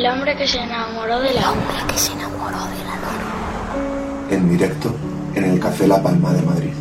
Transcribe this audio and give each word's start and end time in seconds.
El 0.00 0.06
hombre 0.06 0.34
que 0.34 0.48
se 0.48 0.58
enamoró 0.58 1.20
de 1.20 1.34
la 1.34 1.40
El 1.40 1.46
hombre 1.46 1.76
que 1.88 1.98
se 1.98 2.12
enamoró 2.12 2.56
de 2.56 2.84
la 2.84 2.96
luna. 2.96 4.30
En 4.30 4.48
directo 4.48 4.94
en 5.34 5.44
el 5.44 5.60
Café 5.60 5.86
La 5.86 6.02
Palma 6.02 6.32
de 6.32 6.40
Madrid. 6.40 6.72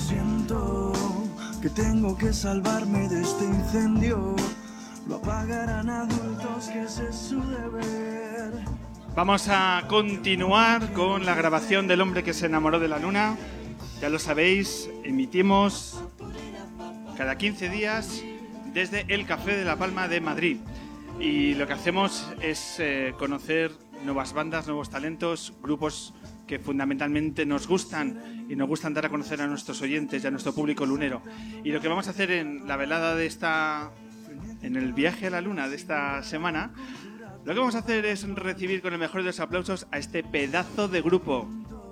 Siento 0.00 0.92
que 1.62 1.70
tengo 1.70 2.18
que 2.18 2.32
salvarme 2.32 3.08
de 3.08 3.20
este 3.22 3.44
incendio. 3.44 4.34
Vamos 9.14 9.48
a 9.48 9.84
continuar 9.88 10.92
con 10.92 11.24
la 11.24 11.34
grabación 11.34 11.88
del 11.88 12.00
hombre 12.00 12.22
que 12.22 12.32
se 12.32 12.46
enamoró 12.46 12.78
de 12.78 12.88
la 12.88 12.98
luna. 12.98 13.36
Ya 14.00 14.08
lo 14.08 14.18
sabéis, 14.18 14.88
emitimos 15.04 16.02
cada 17.16 17.36
15 17.36 17.68
días 17.68 18.22
desde 18.72 19.04
el 19.08 19.26
Café 19.26 19.56
de 19.56 19.64
la 19.64 19.76
Palma 19.76 20.08
de 20.08 20.20
Madrid. 20.20 20.58
Y 21.18 21.54
lo 21.54 21.66
que 21.66 21.74
hacemos 21.74 22.26
es 22.40 22.76
eh, 22.78 23.14
conocer 23.18 23.72
nuevas 24.04 24.32
bandas, 24.32 24.66
nuevos 24.66 24.90
talentos, 24.90 25.52
grupos 25.62 26.14
que 26.46 26.58
fundamentalmente 26.58 27.46
nos 27.46 27.68
gustan 27.68 28.46
y 28.48 28.56
nos 28.56 28.68
gustan 28.68 28.94
dar 28.94 29.06
a 29.06 29.08
conocer 29.08 29.40
a 29.42 29.46
nuestros 29.46 29.80
oyentes 29.82 30.24
y 30.24 30.26
a 30.26 30.30
nuestro 30.30 30.54
público 30.54 30.86
lunero. 30.86 31.22
Y 31.62 31.72
lo 31.72 31.80
que 31.80 31.88
vamos 31.88 32.08
a 32.08 32.10
hacer 32.10 32.30
en 32.30 32.66
la 32.66 32.76
velada 32.76 33.14
de 33.14 33.26
esta, 33.26 33.90
en 34.62 34.76
el 34.76 34.92
viaje 34.92 35.26
a 35.26 35.30
la 35.30 35.40
luna 35.40 35.68
de 35.68 35.76
esta 35.76 36.22
semana, 36.22 36.72
lo 37.44 37.54
que 37.54 37.58
vamos 37.58 37.74
a 37.74 37.78
hacer 37.78 38.04
es 38.04 38.28
recibir 38.28 38.82
con 38.82 38.92
el 38.92 38.98
mejor 38.98 39.22
de 39.22 39.28
los 39.28 39.40
aplausos 39.40 39.86
a 39.90 39.98
este 39.98 40.22
pedazo 40.22 40.88
de 40.88 41.00
grupo, 41.00 41.48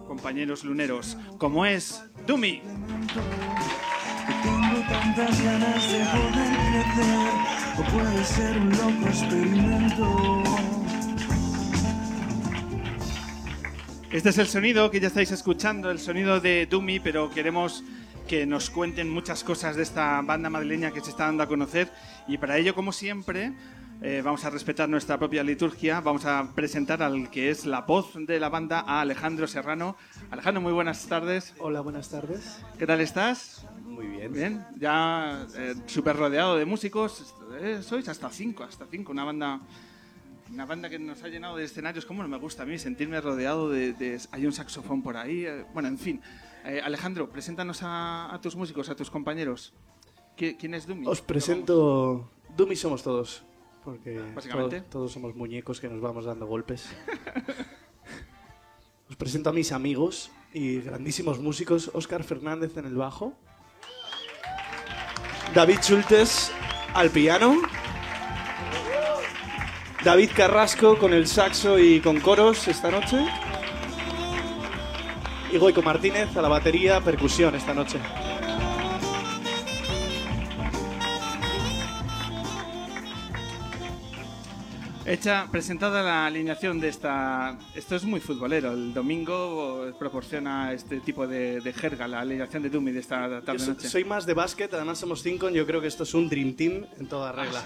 compañeros 0.06 0.64
luneros, 0.64 1.16
como 1.38 1.64
es 1.64 2.04
Dumi. 2.26 2.60
Que 2.60 4.34
tengo 4.42 4.80
tantas 4.88 5.42
ganas 5.42 5.92
de 5.92 5.98
poder 5.98 6.84
crecer. 6.94 7.58
O 7.78 7.82
puede 7.92 8.24
ser 8.24 8.58
un 8.58 8.70
loco 8.70 9.08
experimento. 9.08 10.42
Este 14.10 14.30
es 14.30 14.38
el 14.38 14.46
sonido 14.46 14.90
que 14.90 15.00
ya 15.00 15.08
estáis 15.08 15.30
escuchando, 15.32 15.90
el 15.90 15.98
sonido 15.98 16.40
de 16.40 16.66
Dumi, 16.66 16.98
pero 16.98 17.30
queremos 17.30 17.84
que 18.28 18.46
nos 18.46 18.70
cuenten 18.70 19.08
muchas 19.08 19.42
cosas 19.42 19.74
de 19.74 19.82
esta 19.82 20.20
banda 20.22 20.50
madrileña 20.50 20.92
que 20.92 21.00
se 21.00 21.10
está 21.10 21.24
dando 21.24 21.42
a 21.42 21.48
conocer 21.48 21.90
y 22.28 22.36
para 22.38 22.58
ello, 22.58 22.74
como 22.74 22.92
siempre, 22.92 23.54
eh, 24.02 24.20
vamos 24.24 24.44
a 24.44 24.50
respetar 24.50 24.88
nuestra 24.88 25.18
propia 25.18 25.42
liturgia, 25.42 26.00
vamos 26.00 26.24
a 26.26 26.52
presentar 26.54 27.02
al 27.02 27.30
que 27.30 27.50
es 27.50 27.64
la 27.64 27.80
voz 27.80 28.12
de 28.14 28.38
la 28.38 28.48
banda, 28.50 28.80
a 28.86 29.00
Alejandro 29.00 29.46
Serrano. 29.46 29.96
Alejandro, 30.30 30.60
muy 30.60 30.72
buenas 30.72 31.06
tardes. 31.06 31.54
Hola, 31.58 31.80
buenas 31.80 32.10
tardes. 32.10 32.60
¿Qué 32.78 32.86
tal 32.86 33.00
estás? 33.00 33.66
Muy 33.82 34.06
bien. 34.06 34.32
Bien, 34.32 34.66
ya 34.76 35.46
eh, 35.56 35.74
súper 35.86 36.16
rodeado 36.16 36.56
de 36.56 36.66
músicos, 36.66 37.34
eh, 37.60 37.80
sois 37.82 38.06
hasta 38.08 38.28
cinco, 38.30 38.62
hasta 38.62 38.86
cinco, 38.90 39.10
una 39.12 39.24
banda... 39.24 39.60
Una 40.50 40.64
banda 40.64 40.88
que 40.88 40.98
nos 40.98 41.22
ha 41.22 41.28
llenado 41.28 41.56
de 41.58 41.64
escenarios, 41.64 42.06
como 42.06 42.22
no 42.22 42.28
me 42.30 42.38
gusta 42.38 42.62
a 42.62 42.66
mí 42.66 42.78
sentirme 42.78 43.20
rodeado 43.20 43.68
de, 43.68 43.92
de- 43.92 44.18
Hay 44.32 44.46
un 44.46 44.52
saxofón 44.54 45.02
por 45.02 45.18
ahí. 45.18 45.44
eh, 45.44 45.66
bueno, 45.74 45.88
en 45.90 45.98
fin. 45.98 46.22
Eh, 46.64 46.80
Alejandro, 46.84 47.30
preséntanos 47.30 47.82
a, 47.82 48.34
a 48.34 48.40
tus 48.40 48.56
músicos, 48.56 48.88
a 48.90 48.96
tus 48.96 49.10
compañeros. 49.10 49.72
¿Qui- 50.36 50.56
¿Quién 50.58 50.74
es 50.74 50.86
Dumi? 50.86 51.06
Os 51.06 51.20
presento... 51.22 52.30
Dumi 52.56 52.76
somos 52.76 53.02
todos. 53.02 53.42
Porque 53.84 54.20
Básicamente. 54.34 54.80
to- 54.82 54.86
todos 54.90 55.12
somos 55.12 55.34
muñecos 55.34 55.80
que 55.80 55.88
nos 55.88 56.00
vamos 56.00 56.24
dando 56.26 56.46
golpes. 56.46 56.90
Os 59.08 59.16
presento 59.16 59.48
a 59.48 59.52
mis 59.54 59.72
amigos 59.72 60.30
y 60.52 60.80
grandísimos 60.82 61.38
músicos. 61.40 61.90
Óscar 61.94 62.22
Fernández 62.24 62.76
en 62.76 62.84
el 62.84 62.94
bajo. 62.94 63.32
David 65.54 65.78
Schultes 65.80 66.52
al 66.92 67.08
piano. 67.10 67.54
David 70.04 70.30
Carrasco 70.36 70.98
con 70.98 71.14
el 71.14 71.26
saxo 71.26 71.78
y 71.78 72.00
con 72.00 72.20
coros 72.20 72.68
esta 72.68 72.90
noche. 72.90 73.24
Y 75.50 75.56
Goico 75.56 75.82
Martínez 75.82 76.36
a 76.36 76.42
la 76.42 76.48
batería, 76.48 77.00
percusión 77.00 77.54
esta 77.54 77.72
noche. 77.72 77.98
Hecha, 85.06 85.46
presentada 85.50 86.02
la 86.02 86.26
alineación 86.26 86.78
de 86.80 86.88
esta... 86.88 87.58
Esto 87.74 87.96
es 87.96 88.04
muy 88.04 88.20
futbolero. 88.20 88.72
El 88.72 88.92
domingo 88.92 89.90
proporciona 89.98 90.74
este 90.74 91.00
tipo 91.00 91.26
de, 91.26 91.62
de 91.62 91.72
jerga, 91.72 92.06
la 92.06 92.20
alineación 92.20 92.62
de 92.62 92.68
Dumi 92.68 92.92
de 92.92 93.00
esta 93.00 93.40
tarde-noche. 93.40 93.88
soy 93.88 94.04
más 94.04 94.26
de 94.26 94.34
básquet, 94.34 94.74
además 94.74 94.98
somos 94.98 95.22
cinco, 95.22 95.48
yo 95.48 95.66
creo 95.66 95.80
que 95.80 95.86
esto 95.86 96.02
es 96.02 96.12
un 96.12 96.28
Dream 96.28 96.52
Team 96.52 96.84
en 96.98 97.08
toda 97.08 97.32
regla. 97.32 97.64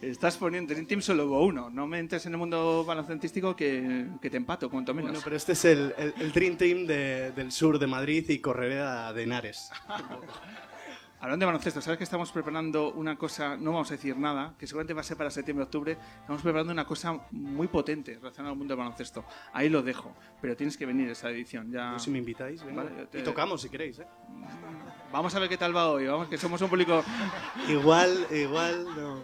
Estás 0.00 0.36
poniendo 0.38 0.72
en 0.72 0.86
Team 0.86 1.02
solo 1.02 1.26
hubo 1.26 1.44
uno. 1.44 1.68
No 1.68 1.86
me 1.86 1.98
entres 1.98 2.24
en 2.24 2.32
el 2.32 2.38
mundo 2.38 2.84
balocentístico 2.86 3.54
que, 3.54 4.06
que 4.22 4.30
te 4.30 4.38
empato, 4.38 4.70
cuanto 4.70 4.94
menos. 4.94 5.10
Bueno, 5.10 5.22
pero 5.22 5.36
este 5.36 5.52
es 5.52 5.64
el, 5.66 5.94
el- 5.98 6.14
el 6.18 6.32
Dream 6.32 6.56
Team 6.56 6.86
de- 6.86 7.32
del 7.32 7.52
sur 7.52 7.78
de 7.78 7.86
Madrid 7.86 8.24
y 8.30 8.38
correré 8.38 8.80
a 8.80 9.12
de 9.12 9.22
Henares. 9.24 9.70
Hablando 11.22 11.42
de 11.44 11.46
baloncesto, 11.48 11.82
¿sabes 11.82 11.98
que 11.98 12.04
estamos 12.04 12.32
preparando 12.32 12.92
una 12.94 13.18
cosa, 13.18 13.54
no 13.58 13.72
vamos 13.72 13.90
a 13.90 13.94
decir 13.94 14.16
nada, 14.16 14.54
que 14.58 14.66
seguramente 14.66 14.94
va 14.94 15.02
a 15.02 15.04
ser 15.04 15.18
para 15.18 15.30
septiembre-octubre, 15.30 15.98
estamos 16.20 16.40
preparando 16.40 16.72
una 16.72 16.86
cosa 16.86 17.20
muy 17.30 17.68
potente 17.68 18.14
relacionada 18.14 18.52
al 18.52 18.56
mundo 18.56 18.72
del 18.72 18.78
baloncesto. 18.78 19.26
Ahí 19.52 19.68
lo 19.68 19.82
dejo, 19.82 20.16
pero 20.40 20.56
tienes 20.56 20.78
que 20.78 20.86
venir 20.86 21.10
a 21.10 21.12
esa 21.12 21.28
edición. 21.28 21.70
Ya... 21.70 21.98
Si 21.98 22.10
me 22.10 22.16
invitáis, 22.20 22.64
venga. 22.64 22.84
Vale, 22.84 22.96
yo 23.00 23.06
te- 23.06 23.18
Y 23.18 23.22
tocamos 23.22 23.60
si 23.60 23.68
queréis, 23.68 23.98
¿eh? 23.98 24.06
Vamos 25.12 25.34
a 25.34 25.40
ver 25.40 25.50
qué 25.50 25.58
tal 25.58 25.76
va 25.76 25.90
hoy, 25.90 26.06
vamos, 26.06 26.26
que 26.28 26.38
somos 26.38 26.58
un 26.62 26.70
público... 26.70 27.04
Igual, 27.68 28.26
igual 28.30 28.86
no. 28.96 29.22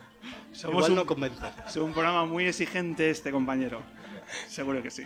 Somos 0.53 0.76
igual 0.76 0.91
un- 0.92 0.97
no 0.97 1.06
convence. 1.06 1.42
Es 1.66 1.76
un 1.76 1.92
programa 1.92 2.25
muy 2.25 2.47
exigente 2.47 3.10
este 3.10 3.31
compañero. 3.31 3.82
Seguro 4.48 4.82
que 4.82 4.91
sí. 4.91 5.03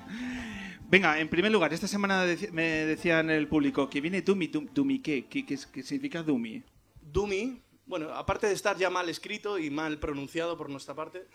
Venga, 0.88 1.18
en 1.20 1.28
primer 1.28 1.52
lugar, 1.52 1.72
esta 1.72 1.86
semana 1.86 2.24
me 2.52 2.62
decían 2.86 3.30
el 3.30 3.46
público 3.48 3.88
que 3.90 4.00
viene 4.00 4.22
Dumi. 4.22 4.48
Dum- 4.48 4.68
¿Dumi 4.72 5.00
qué? 5.00 5.26
¿Qué, 5.26 5.44
qué, 5.46 5.58
qué 5.72 5.82
significa 5.82 6.22
Dumi? 6.22 6.62
Dumi, 7.02 7.60
bueno, 7.86 8.10
aparte 8.14 8.46
de 8.46 8.54
estar 8.54 8.76
ya 8.76 8.88
mal 8.90 9.08
escrito 9.08 9.58
y 9.58 9.68
mal 9.70 9.98
pronunciado 9.98 10.56
por 10.56 10.70
nuestra 10.70 10.94
parte, 10.94 11.26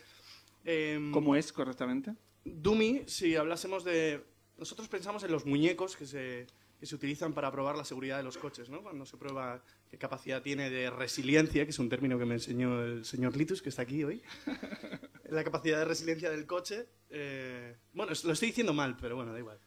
em, 0.63 1.11
¿Cómo 1.11 1.35
es 1.35 1.51
correctamente? 1.53 2.13
Dumi, 2.43 3.03
si 3.07 3.35
hablásemos 3.35 3.83
de... 3.83 4.23
Nosotros 4.57 4.87
pensamos 4.87 5.23
en 5.23 5.31
los 5.31 5.45
muñecos 5.45 5.95
que 5.97 6.05
se, 6.05 6.47
que 6.85 6.89
se 6.89 6.95
utilizan 6.95 7.33
para 7.33 7.51
probar 7.51 7.75
la 7.75 7.83
seguridad 7.83 8.17
de 8.17 8.23
los 8.23 8.37
coches, 8.37 8.69
¿no? 8.69 8.83
Cuando 8.83 9.07
se 9.07 9.17
prueba 9.17 9.59
qué 9.89 9.97
capacidad 9.97 10.43
tiene 10.43 10.69
de 10.69 10.91
resiliencia, 10.91 11.63
que 11.65 11.71
es 11.71 11.79
un 11.79 11.89
término 11.89 12.19
que 12.19 12.25
me 12.25 12.35
enseñó 12.35 12.83
el 12.83 13.03
señor 13.05 13.35
Litus, 13.35 13.63
que 13.63 13.69
está 13.69 13.81
aquí 13.81 14.03
hoy. 14.03 14.21
la 15.31 15.43
capacidad 15.43 15.79
de 15.79 15.85
resiliencia 15.85 16.29
del 16.29 16.45
coche. 16.45 16.85
eh, 17.09 17.75
bueno, 17.93 18.11
lo 18.23 18.33
estoy 18.33 18.49
diciendo 18.49 18.71
mal, 18.71 18.97
pero 19.01 19.15
bueno, 19.15 19.33
da 19.33 19.39
igual. 19.39 19.59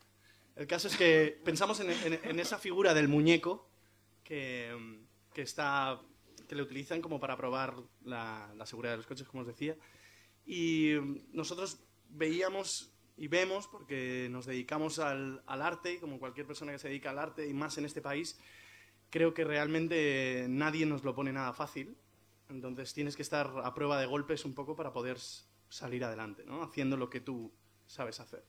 El 0.54 0.68
caso 0.68 0.86
es 0.86 0.96
que 0.96 1.40
pensamos 1.44 1.80
en, 1.80 1.90
en- 1.90 2.20
en 2.22 2.38
esa 2.38 2.56
figura 2.56 2.94
del 2.94 3.08
muñeco 3.08 3.68
que, 4.22 4.70
que 5.34 5.42
está 5.42 6.00
que 6.48 6.54
le 6.54 6.62
utilizan 6.62 7.02
como 7.02 7.18
para 7.18 7.36
probar 7.36 7.74
la, 8.04 8.52
la 8.56 8.64
seguridad 8.64 8.92
de 8.92 8.98
los 8.98 9.06
coches, 9.08 9.26
como 9.26 9.40
os 9.40 9.46
decía. 9.48 9.76
Y 10.46 10.92
nosotros 11.32 11.80
veíamos 12.10 12.92
y 13.18 13.28
vemos, 13.28 13.66
porque 13.66 14.28
nos 14.30 14.46
dedicamos 14.46 14.98
al, 14.98 15.42
al 15.46 15.62
arte, 15.62 15.98
como 16.00 16.18
cualquier 16.18 16.46
persona 16.46 16.72
que 16.72 16.78
se 16.78 16.88
dedica 16.88 17.10
al 17.10 17.18
arte, 17.18 17.46
y 17.46 17.52
más 17.52 17.76
en 17.78 17.84
este 17.84 18.00
país, 18.00 18.38
creo 19.10 19.34
que 19.34 19.44
realmente 19.44 20.46
nadie 20.48 20.86
nos 20.86 21.04
lo 21.04 21.14
pone 21.14 21.32
nada 21.32 21.52
fácil. 21.52 21.96
Entonces 22.48 22.94
tienes 22.94 23.14
que 23.16 23.22
estar 23.22 23.50
a 23.62 23.74
prueba 23.74 24.00
de 24.00 24.06
golpes 24.06 24.44
un 24.44 24.54
poco 24.54 24.74
para 24.74 24.92
poder 24.92 25.18
salir 25.68 26.04
adelante, 26.04 26.44
¿no? 26.46 26.62
Haciendo 26.62 26.96
lo 26.96 27.10
que 27.10 27.20
tú 27.20 27.52
sabes 27.86 28.20
hacer. 28.20 28.42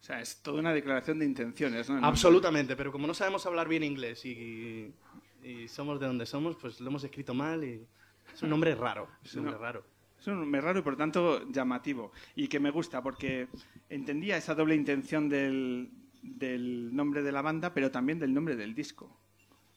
O 0.00 0.04
sea, 0.06 0.20
es 0.20 0.40
toda 0.42 0.60
una 0.60 0.72
declaración 0.72 1.18
de 1.18 1.24
intenciones, 1.26 1.90
¿no? 1.90 2.04
Absolutamente, 2.06 2.76
pero 2.76 2.92
como 2.92 3.06
no 3.06 3.12
sabemos 3.14 3.44
hablar 3.44 3.68
bien 3.68 3.82
inglés 3.82 4.24
y, 4.24 4.94
y 5.42 5.68
somos 5.68 5.98
de 6.00 6.06
donde 6.06 6.24
somos, 6.26 6.56
pues 6.56 6.80
lo 6.80 6.88
hemos 6.88 7.02
escrito 7.04 7.34
mal 7.34 7.64
y 7.64 7.86
es 8.32 8.42
un 8.42 8.50
nombre 8.50 8.74
raro, 8.74 9.08
es 9.24 9.34
un 9.34 9.44
nombre 9.44 9.56
No. 9.56 9.62
raro. 9.62 9.84
Es 10.26 10.32
un 10.32 10.40
nombre 10.40 10.60
raro 10.60 10.80
y 10.80 10.82
por 10.82 10.96
tanto 10.96 11.48
llamativo. 11.52 12.10
Y 12.34 12.48
que 12.48 12.58
me 12.58 12.72
gusta 12.72 13.00
porque 13.00 13.46
entendía 13.88 14.36
esa 14.36 14.56
doble 14.56 14.74
intención 14.74 15.28
del, 15.28 15.88
nombre 16.92 17.22
de 17.22 17.30
la 17.30 17.42
banda, 17.42 17.72
pero 17.72 17.92
también 17.92 18.18
del 18.18 18.34
nombre 18.34 18.56
del 18.56 18.74
disco. 18.74 19.16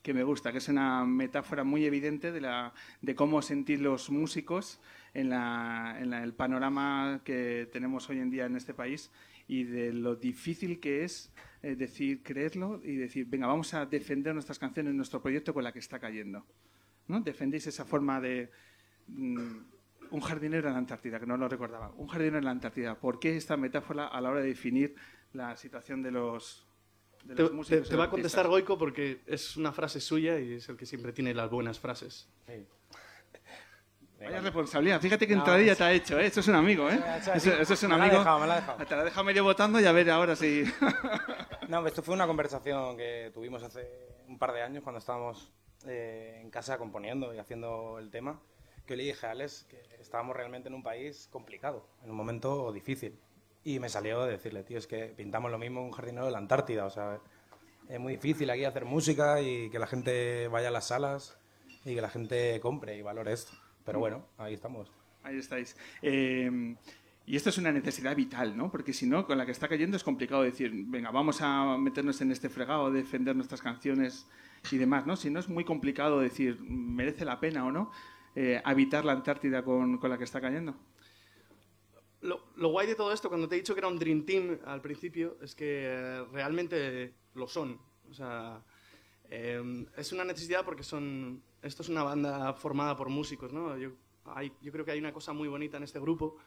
Que 0.02 0.12
me 0.12 0.24
gusta, 0.24 0.52
que 0.52 0.58
es 0.58 0.68
una 0.68 1.06
metáfora 1.06 1.64
muy 1.64 1.86
evidente 1.86 2.32
de, 2.32 3.16
cómo 3.16 3.44
sentir 3.44 3.80
los 3.82 4.10
músicos 4.10 4.82
en, 5.14 5.34
el 5.34 6.34
panorama 6.34 7.22
que 7.24 7.70
tenemos 7.72 8.10
hoy 8.10 8.18
en 8.18 8.32
día 8.32 8.48
en 8.48 8.56
este 8.56 8.74
país 8.74 9.12
y 9.48 9.66
de 9.66 9.94
lo 9.94 10.16
difícil 10.16 10.80
que 10.80 11.04
es 11.04 11.32
eh, 11.62 11.76
decir, 11.76 12.24
creerlo 12.24 12.82
y 12.84 12.96
decir, 12.96 13.28
venga, 13.28 13.46
vamos 13.46 13.76
a 13.76 13.86
defender 13.86 14.34
nuestras 14.34 14.58
canciones, 14.58 14.96
nuestro 14.96 15.22
proyecto 15.22 15.54
con 15.54 15.64
la 15.64 15.72
que 15.72 15.78
está 15.78 16.00
cayendo. 16.00 16.44
¿no? 17.08 17.22
Defendéis 17.22 17.68
esa 17.68 17.86
forma 17.86 18.20
de, 18.20 18.50
mm, 19.10 19.58
un 20.12 20.22
jardinero 20.22 20.68
en 20.68 20.74
la 20.74 20.80
Antártida, 20.80 21.20
que 21.20 21.26
no 21.26 21.38
lo 21.38 21.48
recordaba. 21.48 21.92
Un 21.98 22.08
jardinero 22.08 22.38
en 22.40 22.46
la 22.46 22.52
Antártida. 22.52 22.96
¿Por 22.96 23.20
qué 23.20 23.36
esta 23.38 23.58
metáfora 23.58 24.08
a 24.08 24.20
la 24.22 24.30
hora 24.30 24.40
de 24.42 24.48
definir 24.48 24.96
la 25.34 25.56
situación 25.58 26.02
de 26.02 26.12
los, 26.12 26.68
de 27.24 27.36
Te, 27.36 27.42
los 27.44 27.52
te- 27.52 27.56
músicos? 27.56 27.90
te 27.90 27.96
va 27.96 28.06
a 28.06 28.10
contestar 28.10 28.48
Goico 28.48 28.78
porque 28.78 29.22
es 29.28 29.58
una 29.58 29.72
frase 29.72 30.00
suya 30.00 30.40
y 30.40 30.54
es 30.54 30.70
el 30.70 30.78
que 30.78 30.86
siempre 30.86 31.14
tiene 31.14 31.34
las 31.34 31.50
buenas 31.50 31.80
frases. 31.80 32.28
Sí. 32.48 32.66
Vaya 34.20 34.42
responsabilidad. 34.42 35.00
Fíjate 35.00 35.26
que 35.26 35.34
No, 35.34 35.40
entradilla 35.42 35.72
es- 35.72 35.78
te 35.78 35.84
ha 35.86 35.92
hecho, 35.94 36.20
¿eh? 36.20 36.26
Eso 36.26 36.42
es 36.42 36.48
un 36.50 36.56
amigo, 36.56 36.90
¿eh? 36.90 37.00
Eso- 37.20 37.34
Eso, 37.34 37.54
eso 37.54 37.74
es 37.74 37.84
un 37.84 37.90
me 37.92 37.98
la 37.98 38.04
ha 38.04 38.06
amigo. 38.08 38.20
dejado, 38.20 38.40
me 38.40 38.48
la 38.48 38.54
ha 38.54 38.60
dejado. 38.60 38.86
Te 38.86 38.96
la 38.98 39.04
deja 39.06 39.24
medio 39.24 39.44
votando 39.46 39.80
y 39.80 39.86
a 39.86 39.92
ver 39.94 40.10
ahora 40.12 40.36
si... 40.36 40.64
No, 41.70 41.86
esto 41.86 42.02
fue 42.02 42.16
una 42.16 42.26
conversación 42.28 42.98
que 42.98 43.30
tuvimos 43.34 43.62
hace 43.64 43.88
un 44.28 44.40
par 44.40 44.52
de 44.54 44.64
años 44.64 44.84
cuando 44.84 44.98
estábamos 44.98 45.54
eh, 45.86 46.40
en 46.42 46.50
casa 46.50 46.78
componiendo 46.80 47.32
y 47.34 47.38
haciendo 47.38 47.98
el 48.00 48.10
tema, 48.10 48.42
que 48.90 48.98
le 48.98 49.04
dije 49.04 49.28
a 49.28 49.32
Alex 49.32 49.68
que 49.70 49.78
estábamos 50.02 50.36
realmente 50.36 50.68
en 50.68 50.74
un 50.74 50.82
país 50.82 51.30
complicado, 51.32 51.86
en 52.04 52.10
un 52.10 52.18
momento 52.18 52.72
difícil. 52.72 53.14
Y 53.64 53.78
me 53.78 53.88
salió 53.88 54.26
de 54.26 54.32
decirle, 54.32 54.64
tío, 54.64 54.80
es 54.80 54.88
que 54.88 55.14
pintamos 55.16 55.52
lo 55.52 55.60
mismo 55.60 55.82
en 55.82 55.86
un 55.86 55.92
jardinero 55.92 56.26
de 56.26 56.32
la 56.32 56.40
Antártida, 56.40 56.88
o 56.88 56.90
sea, 56.90 57.20
es 57.88 58.00
muy 58.00 58.14
difícil 58.14 58.50
aquí 58.50 58.66
hacer 58.66 58.86
música 58.86 59.42
y 59.42 59.70
que 59.70 59.78
la 59.78 59.86
gente 59.86 60.48
vaya 60.48 60.70
a 60.70 60.72
las 60.72 60.88
salas 60.88 61.38
y 61.86 61.94
que 61.94 62.02
la 62.02 62.10
gente 62.10 62.60
compre 62.62 62.98
y 62.98 63.04
valore 63.04 63.32
esto. 63.32 63.52
Pero 63.86 64.00
bueno, 64.00 64.26
ahí 64.40 64.56
estamos. 64.56 64.92
Ahí 65.22 65.38
estáis. 65.38 65.78
Eh, 66.02 66.76
y 67.28 67.36
esto 67.36 67.52
es 67.52 67.60
una 67.60 67.72
necesidad 67.72 68.16
vital, 68.16 68.58
¿no? 68.58 68.72
Porque 68.72 68.92
si 68.92 69.06
no, 69.06 69.28
con 69.28 69.38
la 69.38 69.46
que 69.46 69.52
está 69.52 69.68
cayendo 69.68 69.98
es 69.98 70.04
complicado 70.04 70.42
decir, 70.42 70.72
venga, 70.88 71.12
vamos 71.12 71.42
a 71.44 71.78
meternos 71.78 72.22
en 72.22 72.32
este 72.32 72.50
fregado, 72.50 72.90
defender 72.90 73.36
nuestras 73.36 73.62
canciones 73.62 74.26
y 74.72 74.78
demás, 74.78 75.06
¿no? 75.06 75.16
Si 75.16 75.30
no, 75.30 75.40
es 75.40 75.48
muy 75.48 75.64
complicado 75.64 76.20
decir, 76.20 76.60
¿merece 76.62 77.24
la 77.24 77.40
pena 77.40 77.68
o 77.68 77.72
no 77.72 77.92
eh, 78.36 78.62
habitar 78.64 79.06
la 79.06 79.14
Antártida 79.14 79.64
con, 79.64 79.98
con 79.98 80.10
la 80.10 80.18
que 80.18 80.24
está 80.26 80.42
cayendo? 80.42 80.76
Lo, 82.22 82.52
lo 82.58 82.70
guay 82.70 82.86
de 82.88 82.96
todo 82.96 83.14
esto, 83.14 83.30
cuando 83.30 83.48
te 83.48 83.56
he 83.56 83.60
dicho 83.60 83.74
que 83.74 83.80
era 83.80 83.88
un 83.88 83.98
Dream 83.98 84.26
Team 84.26 84.60
al 84.66 84.82
principio, 84.82 85.38
es 85.42 85.56
que 85.56 85.86
eh, 85.88 86.24
realmente 86.34 87.14
lo 87.34 87.48
son. 87.48 87.80
O 88.10 88.14
sea, 88.14 88.62
eh, 89.30 89.86
es 89.96 90.12
una 90.12 90.26
necesidad 90.26 90.66
porque 90.66 90.84
son. 90.84 91.42
Esto 91.62 91.82
es 91.84 91.90
una 91.90 92.04
banda 92.04 92.54
formada 92.54 92.96
por 92.96 93.10
músicos, 93.10 93.54
¿no? 93.54 93.78
Yo, 93.78 93.92
hay- 94.26 94.52
yo 94.62 94.72
creo 94.72 94.84
que 94.86 94.92
hay 94.92 95.00
una 95.00 95.14
cosa 95.14 95.32
muy 95.34 95.48
bonita 95.48 95.78
en 95.78 95.84
este 95.84 96.00
grupo. 96.00 96.38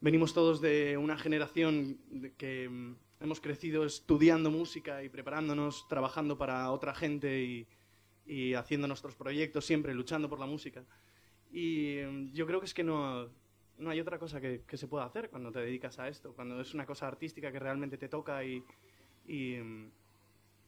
Venimos 0.00 0.34
todos 0.34 0.60
de 0.60 0.96
una 0.96 1.16
generación 1.16 1.98
de 2.10 2.34
que 2.34 2.68
mm, 2.68 2.96
hemos 3.20 3.40
crecido 3.40 3.84
estudiando 3.84 4.50
música 4.50 5.02
y 5.04 5.08
preparándonos, 5.08 5.86
trabajando 5.88 6.36
para 6.36 6.70
otra 6.72 6.94
gente 6.94 7.42
y, 7.42 7.66
y 8.26 8.54
haciendo 8.54 8.88
nuestros 8.88 9.14
proyectos 9.14 9.64
siempre, 9.64 9.94
luchando 9.94 10.28
por 10.28 10.40
la 10.40 10.46
música. 10.46 10.84
Y 11.56 12.02
mm, 12.04 12.32
yo 12.34 12.46
creo 12.46 12.60
que 12.60 12.66
es 12.66 12.74
que 12.74 12.84
no, 12.84 13.30
no 13.78 13.88
hay 13.90 13.98
otra 13.98 14.18
cosa 14.18 14.42
que, 14.42 14.64
que 14.66 14.76
se 14.76 14.88
pueda 14.88 15.06
hacer 15.06 15.30
cuando 15.30 15.50
te 15.50 15.60
dedicas 15.60 15.98
a 15.98 16.06
esto, 16.06 16.34
cuando 16.34 16.60
es 16.60 16.74
una 16.74 16.84
cosa 16.84 17.08
artística 17.08 17.50
que 17.50 17.58
realmente 17.58 17.96
te 17.96 18.10
toca 18.10 18.44
y, 18.44 18.62
y, 19.26 19.56
mm, 19.56 19.90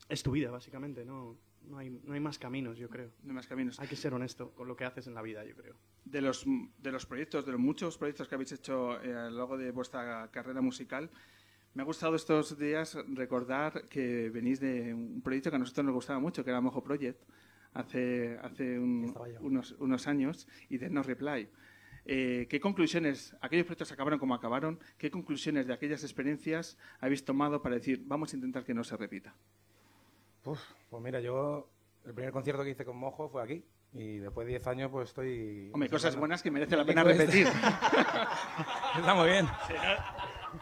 es 0.08 0.23
tu 0.23 0.31
vida, 0.31 0.50
básicamente. 0.50 1.05
No, 1.05 1.37
no, 1.69 1.76
hay, 1.76 1.90
no 1.90 2.14
hay 2.14 2.20
más 2.20 2.38
caminos, 2.38 2.79
yo 2.79 2.88
creo. 2.88 3.11
No 3.23 3.32
hay 3.32 3.35
más 3.35 3.46
caminos. 3.46 3.79
Hay 3.79 3.87
que 3.87 3.96
ser 3.96 4.14
honesto 4.14 4.52
con 4.52 4.67
lo 4.67 4.76
que 4.76 4.87
haces 4.87 5.06
en 5.06 5.14
la 5.14 5.20
vida, 5.20 5.44
yo 5.44 5.55
creo. 5.55 5.76
De 6.06 6.23
los, 6.23 6.46
de 6.46 6.90
los 6.90 7.05
proyectos, 7.05 7.44
de 7.44 7.52
los 7.52 7.61
muchos 7.61 7.99
proyectos 7.99 8.26
que 8.26 8.35
habéis 8.37 8.52
hecho 8.52 8.99
eh, 9.02 9.14
a 9.14 9.29
lo 9.29 9.37
largo 9.37 9.58
de 9.58 9.70
vuestra 9.73 10.31
carrera 10.31 10.62
musical, 10.62 11.11
me 11.75 11.82
ha 11.82 11.85
gustado 11.85 12.17
estos 12.17 12.58
días 12.58 12.96
recordar 13.08 13.87
que 13.90 14.31
venís 14.31 14.58
de 14.58 14.94
un 14.94 15.20
proyecto 15.20 15.50
que 15.50 15.56
a 15.56 15.58
nosotros 15.58 15.85
nos 15.85 15.94
gustaba 15.94 16.19
mucho, 16.19 16.43
que 16.43 16.49
era 16.49 16.62
Mojo 16.62 16.82
Project, 16.82 17.23
hace, 17.74 18.38
hace 18.42 18.78
un- 18.78 19.14
unos, 19.40 19.72
unos 19.78 20.06
años, 20.06 20.46
y 20.68 20.78
de 20.78 20.90
No 20.90 21.02
Reply. 21.02 21.48
Eh, 22.10 22.46
¿Qué 22.48 22.58
conclusiones, 22.60 23.36
aquellos 23.42 23.66
proyectos 23.66 23.92
acabaron 23.92 24.18
como 24.18 24.34
acabaron, 24.34 24.80
qué 24.96 25.10
conclusiones 25.10 25.66
de 25.66 25.74
aquellas 25.74 26.02
experiencias 26.04 26.78
habéis 27.00 27.24
tomado 27.24 27.60
para 27.60 27.74
decir, 27.74 28.02
vamos 28.06 28.32
a 28.32 28.36
intentar 28.36 28.64
que 28.64 28.72
no 28.72 28.82
se 28.82 28.96
repita? 28.96 29.34
Uf, 30.44 30.58
pues 30.88 31.02
mira, 31.02 31.20
yo 31.20 31.68
el 32.06 32.14
primer 32.14 32.32
concierto 32.32 32.64
que 32.64 32.70
hice 32.70 32.84
con 32.86 32.96
Mojo 32.96 33.28
fue 33.28 33.42
aquí. 33.42 33.64
Y 33.94 34.18
después 34.18 34.46
de 34.46 34.50
10 34.52 34.66
años 34.66 34.90
pues 34.90 35.08
estoy... 35.08 35.70
Hombre, 35.72 35.88
cosas 35.88 36.14
buenas 36.14 36.42
que 36.42 36.50
merece 36.50 36.76
la 36.76 36.84
¿Qué 36.84 36.88
pena 36.88 37.02
repetir. 37.04 37.46
Está 38.98 39.14
muy 39.14 39.28
bien. 39.30 39.46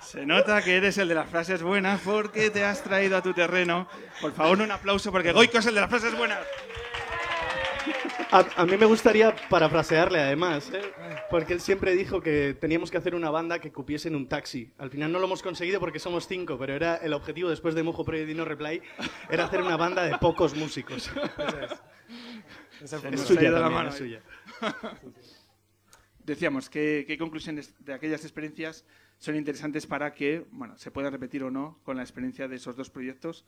Se 0.00 0.24
nota 0.26 0.62
que 0.62 0.76
eres 0.76 0.96
el 0.98 1.08
de 1.08 1.14
las 1.16 1.28
frases 1.28 1.62
buenas 1.62 2.00
porque 2.02 2.50
te 2.50 2.64
has 2.64 2.82
traído 2.84 3.16
a 3.16 3.22
tu 3.22 3.32
terreno. 3.34 3.88
Por 4.20 4.32
favor, 4.32 4.60
un 4.60 4.70
aplauso 4.70 5.10
porque 5.10 5.32
Goico 5.32 5.58
es 5.58 5.66
el 5.66 5.74
de 5.74 5.80
las 5.80 5.90
frases 5.90 6.16
buenas. 6.16 6.38
A, 8.30 8.44
a 8.62 8.66
mí 8.66 8.76
me 8.76 8.86
gustaría 8.86 9.34
parafrasearle 9.48 10.18
además, 10.20 10.70
¿eh? 10.72 10.82
porque 11.30 11.52
él 11.52 11.60
siempre 11.60 11.94
dijo 11.94 12.20
que 12.20 12.56
teníamos 12.60 12.90
que 12.90 12.98
hacer 12.98 13.14
una 13.14 13.30
banda 13.30 13.58
que 13.60 13.72
cupiese 13.72 14.08
en 14.08 14.16
un 14.16 14.28
taxi. 14.28 14.72
Al 14.78 14.90
final 14.90 15.12
no 15.12 15.18
lo 15.18 15.26
hemos 15.26 15.42
conseguido 15.42 15.80
porque 15.80 15.98
somos 15.98 16.26
cinco, 16.26 16.58
pero 16.58 16.74
era 16.74 16.96
el 16.96 17.12
objetivo 17.12 17.50
después 17.50 17.74
de 17.74 17.82
Mojo 17.82 18.04
Project 18.04 18.30
y 18.30 18.34
No 18.34 18.44
Reply, 18.44 18.82
era 19.30 19.44
hacer 19.44 19.62
una 19.62 19.76
banda 19.76 20.04
de 20.04 20.18
pocos 20.18 20.54
músicos. 20.54 21.10
Es 22.82 22.90
suya 22.90 23.50
la 23.50 23.60
también, 23.60 23.74
mano 23.74 23.88
es 23.88 23.96
suya. 23.96 24.22
Decíamos, 26.24 26.68
¿qué, 26.68 27.04
qué 27.06 27.16
conclusiones 27.16 27.74
de 27.84 27.94
aquellas 27.94 28.22
experiencias 28.22 28.84
son 29.18 29.34
interesantes 29.34 29.86
para 29.86 30.12
que 30.12 30.46
bueno, 30.50 30.76
se 30.76 30.90
puedan 30.90 31.10
repetir 31.10 31.42
o 31.42 31.50
no 31.50 31.80
con 31.84 31.96
la 31.96 32.02
experiencia 32.02 32.48
de 32.48 32.56
esos 32.56 32.76
dos 32.76 32.90
proyectos? 32.90 33.46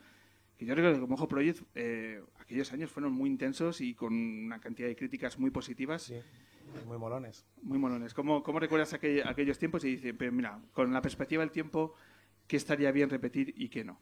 Que 0.58 0.66
yo 0.66 0.74
creo 0.74 0.92
que 0.92 1.00
como 1.00 1.14
Ojo 1.14 1.28
Project, 1.28 1.62
eh, 1.76 2.20
aquellos 2.40 2.72
años 2.72 2.90
fueron 2.90 3.12
muy 3.12 3.30
intensos 3.30 3.80
y 3.80 3.94
con 3.94 4.12
una 4.12 4.60
cantidad 4.60 4.88
de 4.88 4.96
críticas 4.96 5.38
muy 5.38 5.50
positivas, 5.50 6.02
Sí, 6.02 6.20
muy 6.84 6.98
molones. 6.98 7.46
muy 7.62 7.78
molones. 7.78 8.12
¿Cómo, 8.12 8.42
cómo 8.42 8.58
recuerdas 8.58 8.92
aquel- 8.92 9.22
aquellos 9.26 9.58
tiempos 9.58 9.84
y 9.84 9.92
dices, 9.96 10.14
pero 10.18 10.32
mira, 10.32 10.60
con 10.72 10.92
la 10.92 11.00
perspectiva 11.00 11.40
del 11.42 11.52
tiempo, 11.52 11.94
¿qué 12.48 12.56
estaría 12.56 12.90
bien 12.90 13.08
repetir 13.08 13.54
y 13.56 13.68
qué 13.68 13.84
no? 13.84 14.00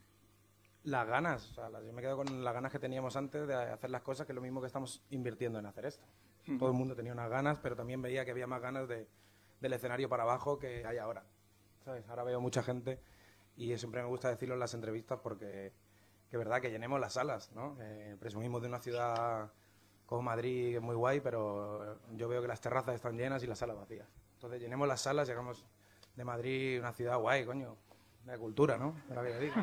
Las 0.85 1.07
ganas, 1.07 1.51
o 1.51 1.55
sea, 1.55 1.69
yo 1.85 1.93
me 1.93 2.01
quedo 2.01 2.17
con 2.17 2.43
las 2.45 2.55
ganas 2.55 2.73
que 2.73 2.79
teníamos 2.79 3.17
antes 3.17 3.47
de 3.47 3.55
hacer 3.55 3.91
las 3.91 4.03
cosas, 4.03 4.25
que 4.25 4.33
es 4.33 4.35
lo 4.37 4.41
mismo 4.43 4.61
que 4.61 4.69
estamos 4.69 5.03
invirtiendo 5.11 5.59
en 5.59 5.67
hacer 5.67 5.85
esto. 5.85 6.07
Todo 6.59 6.71
el 6.71 6.77
mundo 6.77 6.95
tenía 6.95 7.13
unas 7.13 7.29
ganas, 7.29 7.59
pero 7.59 7.75
también 7.75 8.01
veía 8.01 8.25
que 8.25 8.31
había 8.31 8.47
más 8.47 8.63
ganas 8.63 8.87
de, 8.89 9.09
del 9.61 9.73
escenario 9.73 10.09
para 10.09 10.23
abajo 10.23 10.59
que 10.61 10.87
hay 10.87 10.97
ahora. 10.99 11.27
¿Sabes? 11.85 12.09
Ahora 12.09 12.23
veo 12.23 12.41
mucha 12.41 12.63
gente 12.63 13.01
y 13.57 13.77
siempre 13.79 14.01
me 14.01 14.09
gusta 14.09 14.29
decirlo 14.31 14.55
en 14.55 14.61
las 14.61 14.73
entrevistas 14.75 15.19
porque 15.23 15.73
que 16.31 16.37
es 16.37 16.39
verdad 16.39 16.61
que 16.61 16.71
llenemos 16.71 17.01
las 17.01 17.15
salas, 17.15 17.53
¿no? 17.53 17.77
Eh, 17.81 18.17
presumimos 18.19 18.63
de 18.63 18.69
una 18.69 18.81
ciudad 18.81 19.51
como 20.07 20.23
Madrid, 20.23 20.71
que 20.71 20.77
es 20.77 20.83
muy 20.83 20.95
guay, 20.95 21.21
pero 21.21 21.99
yo 22.13 22.29
veo 22.29 22.41
que 22.43 22.49
las 22.49 22.61
terrazas 22.61 22.95
están 22.95 23.17
llenas 23.17 23.43
y 23.43 23.47
las 23.47 23.59
salas 23.59 23.77
vacías. 23.77 24.09
Entonces 24.35 24.61
llenemos 24.61 24.87
las 24.87 25.01
salas, 25.01 25.29
llegamos 25.29 25.65
de 26.15 26.25
Madrid, 26.25 26.79
una 26.81 26.93
ciudad 26.93 27.19
guay, 27.19 27.45
coño, 27.45 27.77
de 28.25 28.39
cultura, 28.39 28.77
¿no? 28.79 28.97
Era 29.11 29.23
lo 29.23 29.29
que 29.29 29.35
yo 29.35 29.41
digo. 29.41 29.55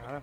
Claro. 0.00 0.22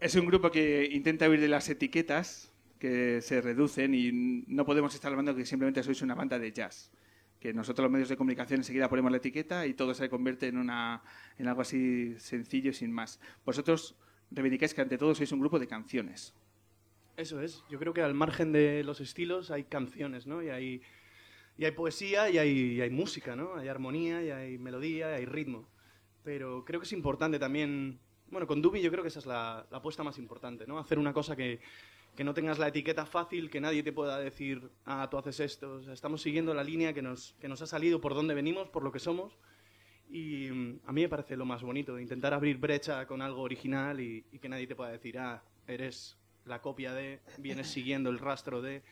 Es 0.00 0.14
un 0.14 0.26
grupo 0.26 0.50
que 0.50 0.88
intenta 0.90 1.28
huir 1.28 1.40
de 1.40 1.48
las 1.48 1.68
etiquetas 1.68 2.50
que 2.78 3.20
se 3.20 3.42
reducen 3.42 3.94
y 3.94 4.44
no 4.46 4.64
podemos 4.64 4.94
estar 4.94 5.12
hablando 5.12 5.36
que 5.36 5.44
simplemente 5.44 5.82
sois 5.82 6.00
una 6.00 6.14
banda 6.14 6.38
de 6.38 6.50
jazz. 6.50 6.90
Que 7.40 7.54
nosotros 7.54 7.84
los 7.84 7.90
medios 7.90 8.10
de 8.10 8.16
comunicación 8.16 8.60
enseguida 8.60 8.88
ponemos 8.88 9.10
la 9.10 9.16
etiqueta 9.16 9.66
y 9.66 9.72
todo 9.72 9.94
se 9.94 10.10
convierte 10.10 10.46
en, 10.48 10.58
una, 10.58 11.02
en 11.38 11.48
algo 11.48 11.62
así 11.62 12.14
sencillo 12.18 12.70
y 12.70 12.74
sin 12.74 12.92
más. 12.92 13.18
Vosotros 13.46 13.96
reivindicáis 14.30 14.74
que 14.74 14.82
ante 14.82 14.98
todo 14.98 15.14
sois 15.14 15.32
un 15.32 15.40
grupo 15.40 15.58
de 15.58 15.66
canciones. 15.66 16.34
Eso 17.16 17.40
es. 17.40 17.64
Yo 17.70 17.78
creo 17.78 17.94
que 17.94 18.02
al 18.02 18.14
margen 18.14 18.52
de 18.52 18.84
los 18.84 19.00
estilos 19.00 19.50
hay 19.50 19.64
canciones, 19.64 20.26
¿no? 20.26 20.42
Y 20.42 20.50
hay, 20.50 20.82
y 21.56 21.64
hay 21.64 21.72
poesía 21.72 22.30
y 22.30 22.38
hay, 22.38 22.50
y 22.50 22.80
hay 22.82 22.90
música, 22.90 23.34
¿no? 23.34 23.56
Hay 23.56 23.68
armonía 23.68 24.22
y 24.22 24.30
hay 24.30 24.58
melodía 24.58 25.10
y 25.10 25.14
hay 25.20 25.24
ritmo. 25.24 25.66
Pero 26.22 26.64
creo 26.64 26.78
que 26.78 26.86
es 26.86 26.92
importante 26.92 27.38
también... 27.38 27.98
Bueno, 28.28 28.46
con 28.46 28.62
Dubi 28.62 28.80
yo 28.80 28.90
creo 28.90 29.02
que 29.02 29.08
esa 29.08 29.18
es 29.18 29.26
la, 29.26 29.66
la 29.70 29.78
apuesta 29.78 30.04
más 30.04 30.18
importante, 30.18 30.66
¿no? 30.66 30.78
Hacer 30.78 30.98
una 30.98 31.12
cosa 31.12 31.34
que, 31.34 31.58
que 32.16 32.24
no 32.24 32.34
tengas 32.34 32.58
la 32.58 32.68
etiqueta 32.68 33.06
fácil, 33.06 33.50
que 33.50 33.60
nadie 33.60 33.82
te 33.82 33.92
pueda 33.92 34.18
decir, 34.18 34.70
ah, 34.84 35.08
tú 35.10 35.18
haces 35.18 35.40
esto. 35.40 35.74
O 35.74 35.82
sea, 35.82 35.94
estamos 35.94 36.22
siguiendo 36.22 36.52
la 36.54 36.64
línea 36.64 36.92
que 36.92 37.02
nos, 37.02 37.34
que 37.40 37.48
nos 37.48 37.62
ha 37.62 37.66
salido 37.66 38.00
por 38.00 38.14
dónde 38.14 38.34
venimos, 38.34 38.68
por 38.68 38.82
lo 38.82 38.92
que 38.92 38.98
somos. 38.98 39.38
Y 40.10 40.48
mm, 40.50 40.80
a 40.86 40.92
mí 40.92 41.02
me 41.02 41.08
parece 41.08 41.36
lo 41.36 41.44
más 41.44 41.62
bonito, 41.62 41.98
intentar 41.98 42.34
abrir 42.34 42.58
brecha 42.58 43.06
con 43.06 43.22
algo 43.22 43.42
original 43.42 44.00
y, 44.00 44.24
y 44.32 44.38
que 44.38 44.48
nadie 44.48 44.66
te 44.66 44.74
pueda 44.74 44.90
decir, 44.90 45.18
ah, 45.18 45.42
eres 45.66 46.18
la 46.44 46.60
copia 46.60 46.92
de, 46.92 47.20
vienes 47.38 47.68
siguiendo 47.68 48.10
el 48.10 48.18
rastro 48.18 48.60
de... 48.60 48.82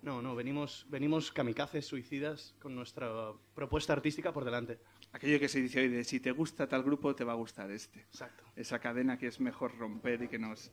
No, 0.00 0.22
no, 0.22 0.36
venimos, 0.36 0.86
venimos 0.88 1.32
kamikazes, 1.32 1.84
suicidas, 1.84 2.54
con 2.60 2.76
nuestra 2.76 3.32
propuesta 3.54 3.92
artística 3.92 4.32
por 4.32 4.44
delante. 4.44 4.78
Aquello 5.12 5.40
que 5.40 5.48
se 5.48 5.60
dice 5.60 5.80
hoy 5.80 5.88
de 5.88 6.04
si 6.04 6.20
te 6.20 6.30
gusta 6.30 6.68
tal 6.68 6.84
grupo, 6.84 7.16
te 7.16 7.24
va 7.24 7.32
a 7.32 7.36
gustar 7.36 7.70
este. 7.72 8.00
Exacto. 8.02 8.44
Esa 8.54 8.78
cadena 8.78 9.18
que 9.18 9.26
es 9.26 9.40
mejor 9.40 9.76
romper 9.76 10.22
y 10.22 10.28
que 10.28 10.38
nos... 10.38 10.70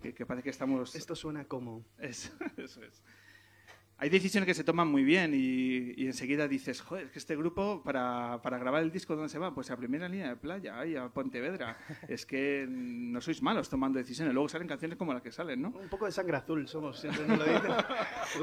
que, 0.00 0.14
que 0.14 0.26
parece 0.26 0.44
que 0.44 0.50
estamos... 0.50 0.94
Esto 0.94 1.14
suena 1.14 1.44
como... 1.44 1.84
Es- 1.98 2.32
eso 2.56 2.82
es. 2.82 3.02
Hay 4.00 4.10
decisiones 4.10 4.46
que 4.46 4.54
se 4.54 4.62
toman 4.62 4.86
muy 4.86 5.02
bien 5.02 5.34
y, 5.34 5.92
y 6.00 6.06
enseguida 6.06 6.46
dices, 6.46 6.80
joder, 6.80 7.06
es 7.06 7.10
que 7.10 7.18
este 7.18 7.34
grupo 7.34 7.82
para, 7.82 8.40
para 8.42 8.56
grabar 8.56 8.84
el 8.84 8.92
disco, 8.92 9.16
¿dónde 9.16 9.28
se 9.28 9.40
va? 9.40 9.52
Pues 9.52 9.72
a 9.72 9.76
primera 9.76 10.08
línea 10.08 10.28
de 10.28 10.36
playa, 10.36 10.78
ahí 10.78 10.94
a 10.94 11.08
Pontevedra. 11.08 11.76
es 12.08 12.24
que 12.24 12.64
no 12.68 13.20
sois 13.20 13.42
malos 13.42 13.68
tomando 13.68 13.98
decisiones. 13.98 14.32
Luego 14.34 14.48
salen 14.48 14.68
canciones 14.68 14.96
como 14.96 15.12
las 15.12 15.20
que 15.20 15.32
salen, 15.32 15.60
¿no? 15.60 15.70
Un 15.70 15.88
poco 15.88 16.06
de 16.06 16.12
sangre 16.12 16.36
azul 16.36 16.68
somos, 16.68 17.00
siempre 17.00 17.26
nos 17.26 17.38
lo 17.38 17.44
dicen. 17.44 17.72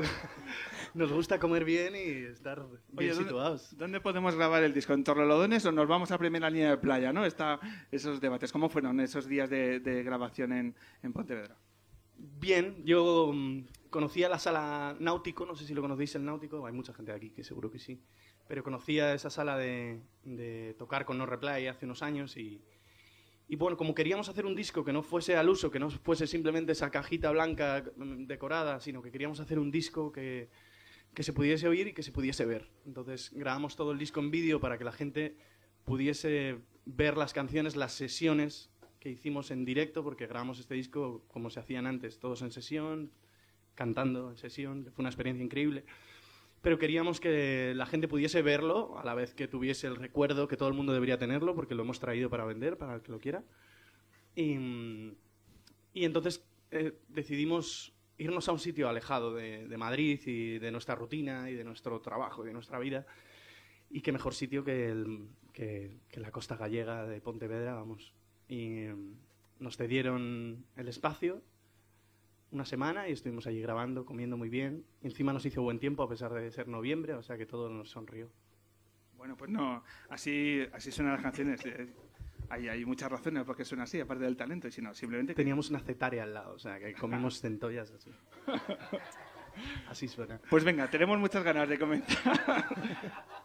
nos 0.93 1.13
gusta 1.13 1.39
comer 1.39 1.63
bien 1.63 1.95
y 1.95 2.25
estar 2.25 2.62
bien 2.67 2.81
Oye, 2.97 3.09
¿dónde, 3.12 3.24
situados. 3.24 3.77
dónde 3.77 4.01
podemos 4.01 4.35
grabar 4.35 4.62
el 4.62 4.74
disco? 4.74 4.91
¿En 4.91 5.05
Torrelodones 5.05 5.65
o 5.65 5.71
nos 5.71 5.88
vamos 5.88 6.12
a 6.12 6.17
primera 6.17 6.50
línea 6.50 6.71
de 6.71 6.77
playa? 6.77 7.13
¿no? 7.13 7.25
Está 7.25 7.62
esos 7.91 8.19
debates. 8.19 8.51
¿Cómo 8.51 8.67
fueron 8.67 9.00
esos 9.00 9.25
días 9.25 9.50
de, 9.50 9.79
de 9.79 10.03
grabación 10.03 10.51
en, 10.51 10.75
en 11.01 11.13
Pontevedra? 11.13 11.55
Bien, 12.17 12.83
yo 12.85 13.31
mm, 13.33 13.63
conocía 13.96 14.28
la 14.28 14.40
sala 14.40 14.94
Náutico, 15.00 15.46
no 15.46 15.56
sé 15.56 15.66
si 15.66 15.74
lo 15.74 15.82
conocéis 15.82 16.16
el 16.16 16.25
Náutico, 16.25 16.66
hay 16.66 16.74
mucha 16.74 16.94
gente 16.94 17.14
aquí 17.14 17.30
que 17.30 17.46
seguro 17.46 17.72
que 17.72 17.80
sí, 17.80 18.02
pero 18.46 18.62
conocía 18.62 19.14
esa 19.14 19.30
sala 19.30 19.58
de, 19.58 20.02
de 20.25 20.75
tocar 20.78 21.06
con 21.06 21.18
No 21.18 21.25
Replay 21.25 21.68
hace 21.68 21.86
unos 21.86 22.04
años 22.04 22.36
y, 22.36 22.62
y 23.48 23.56
bueno, 23.56 23.78
como 23.78 23.96
queríamos 23.96 24.28
hacer 24.28 24.46
un 24.46 24.54
disco 24.54 24.84
que 24.84 24.92
no 24.92 25.02
fuese 25.02 25.38
al 25.38 25.48
uso, 25.48 25.72
que 25.72 25.80
no 25.80 25.90
fuese 25.90 26.28
simplemente 26.28 26.74
esa 26.74 26.92
cajita 26.92 27.32
blanca 27.32 27.86
decorada, 27.96 28.82
sino 28.82 29.02
que 29.02 29.14
queríamos 29.14 29.40
hacer 29.40 29.60
un 29.60 29.72
disco 29.72 30.12
que, 30.12 30.50
que 31.14 31.24
se 31.24 31.32
pudiese 31.32 31.66
oír 31.70 31.88
y 31.88 31.94
que 31.94 32.04
se 32.04 32.12
pudiese 32.12 32.44
ver. 32.44 32.68
Entonces 32.86 33.32
grabamos 33.34 33.78
todo 33.78 33.94
el 33.94 33.98
disco 33.98 34.20
en 34.20 34.30
vídeo 34.30 34.60
para 34.60 34.78
que 34.78 34.84
la 34.84 34.92
gente 34.92 35.38
pudiese 35.86 36.58
ver 36.84 37.16
las 37.16 37.32
canciones, 37.32 37.78
las 37.78 37.94
sesiones 37.94 38.70
que 39.00 39.10
hicimos 39.10 39.52
en 39.52 39.64
directo, 39.64 40.04
porque 40.04 40.28
grabamos 40.28 40.60
este 40.60 40.75
disco 40.75 41.24
como 41.30 41.50
se 41.50 41.62
hacían 41.62 41.88
antes, 41.88 42.20
todos 42.20 42.42
en 42.42 42.52
sesión, 42.52 43.12
cantando 43.75 44.32
en 44.32 44.38
sesión, 44.38 44.84
que 44.84 44.91
fue 44.91 45.03
una 45.03 45.10
experiencia 45.10 45.44
increíble. 45.44 45.86
Pero 46.62 46.79
queríamos 46.79 47.20
que 47.20 47.74
la 47.75 47.86
gente 47.86 48.08
pudiese 48.08 48.41
verlo, 48.41 48.98
a 48.98 49.05
la 49.05 49.13
vez 49.13 49.36
que 49.36 49.48
tuviese 49.48 49.86
el 49.86 49.98
recuerdo 49.98 50.48
que 50.48 50.58
todo 50.58 50.67
el 50.67 50.74
mundo 50.74 50.94
debería 50.94 51.20
tenerlo, 51.20 51.53
porque 51.53 51.75
lo 51.75 51.84
hemos 51.84 52.00
traído 52.00 52.29
para 52.29 52.46
vender, 52.46 52.77
para 52.77 52.96
el 52.96 53.01
que 53.01 53.12
lo 53.12 53.20
quiera. 53.20 53.44
Y, 54.36 54.55
y 55.94 56.05
entonces 56.05 56.44
eh, 56.72 56.98
decidimos 57.08 57.94
irnos 58.17 58.50
a 58.50 58.51
un 58.51 58.60
sitio 58.60 58.89
alejado 58.89 59.36
de, 59.36 59.67
de 59.67 59.77
Madrid 59.77 60.20
y 60.25 60.58
de 60.58 60.72
nuestra 60.72 60.96
rutina 60.96 61.50
y 61.50 61.53
de 61.53 61.63
nuestro 61.63 62.00
trabajo 62.01 62.44
y 62.44 62.48
de 62.48 62.53
nuestra 62.53 62.79
vida. 62.79 63.05
Y 63.91 64.01
qué 64.01 64.12
mejor 64.12 64.34
sitio 64.34 64.63
que, 64.63 64.89
el, 64.89 65.27
que, 65.53 66.00
que 66.10 66.20
la 66.20 66.32
costa 66.32 66.55
gallega 66.55 67.05
de 67.05 67.22
Pontevedra, 67.22 67.75
vamos. 67.75 68.13
Y 68.48 68.86
eh, 68.86 68.96
nos 69.60 69.77
cedieron 69.77 70.65
el 70.75 70.88
espacio 70.88 71.44
una 72.55 72.65
semana 72.65 73.07
y 73.07 73.12
estuvimos 73.12 73.45
allí 73.47 73.62
grabando, 73.62 74.05
comiendo 74.05 74.38
muy 74.38 74.50
bien. 74.50 74.83
Encima 75.03 75.31
nos 75.33 75.45
hizo 75.45 75.62
buen 75.62 75.77
tiempo 75.77 76.01
a 76.03 76.09
pesar 76.09 76.33
de 76.33 76.50
ser 76.51 76.67
noviembre, 76.67 77.13
o 77.13 77.21
sea 77.21 77.38
que 77.38 77.45
todo 77.45 77.69
nos 77.69 77.89
sonrió. 77.89 78.29
Bueno, 79.17 79.35
pues 79.38 79.51
no, 79.51 79.83
así, 80.09 80.65
así 80.74 80.91
suenan 80.91 81.13
las 81.13 81.21
canciones. 81.21 81.65
Eh, 81.65 81.93
Hay, 82.50 82.67
hay 82.67 82.85
muchas 82.85 83.12
razones 83.12 83.43
por 83.43 83.55
qué 83.57 83.65
suena 83.65 83.83
así, 83.85 84.00
aparte 84.00 84.24
del 84.24 84.38
talento, 84.38 84.67
y 84.67 84.71
si 84.71 84.79
no, 84.81 84.93
simplemente 84.93 85.33
que 85.33 85.38
Teníamos 85.38 85.69
una 85.71 85.79
cetaria 85.79 86.24
al 86.24 86.33
lado, 86.33 86.53
o 86.53 86.59
sea 86.59 86.79
que 86.79 86.93
comimos 86.93 87.41
centollas 87.41 87.91
así. 87.91 88.12
Así 89.89 90.07
suena. 90.07 90.39
Pues 90.50 90.63
venga, 90.63 90.88
tenemos 90.89 91.17
muchas 91.17 91.43
ganas 91.43 91.67
de 91.67 91.79
comenzar 91.79 92.65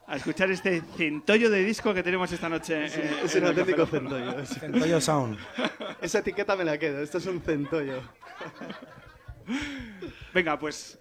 a 0.07 0.17
escuchar 0.17 0.51
este 0.51 0.83
centollo 0.97 1.49
de 1.49 1.65
disco 1.65 1.95
que 1.95 2.03
tenemos 2.03 2.31
esta 2.33 2.49
noche. 2.49 2.85
Es, 2.85 2.97
eh, 2.99 3.11
es 3.25 3.35
un 3.37 3.45
auténtico 3.47 3.87
centollo. 3.87 4.45
Centollo 4.45 5.01
Sound. 5.01 5.39
Esa 6.03 6.19
etiqueta 6.19 6.57
me 6.57 6.65
la 6.65 6.77
quedo, 6.79 7.01
esto 7.01 7.19
es 7.19 7.27
un 7.27 7.41
centollo. 7.41 8.03
Venga, 10.35 10.59
pues 10.59 10.99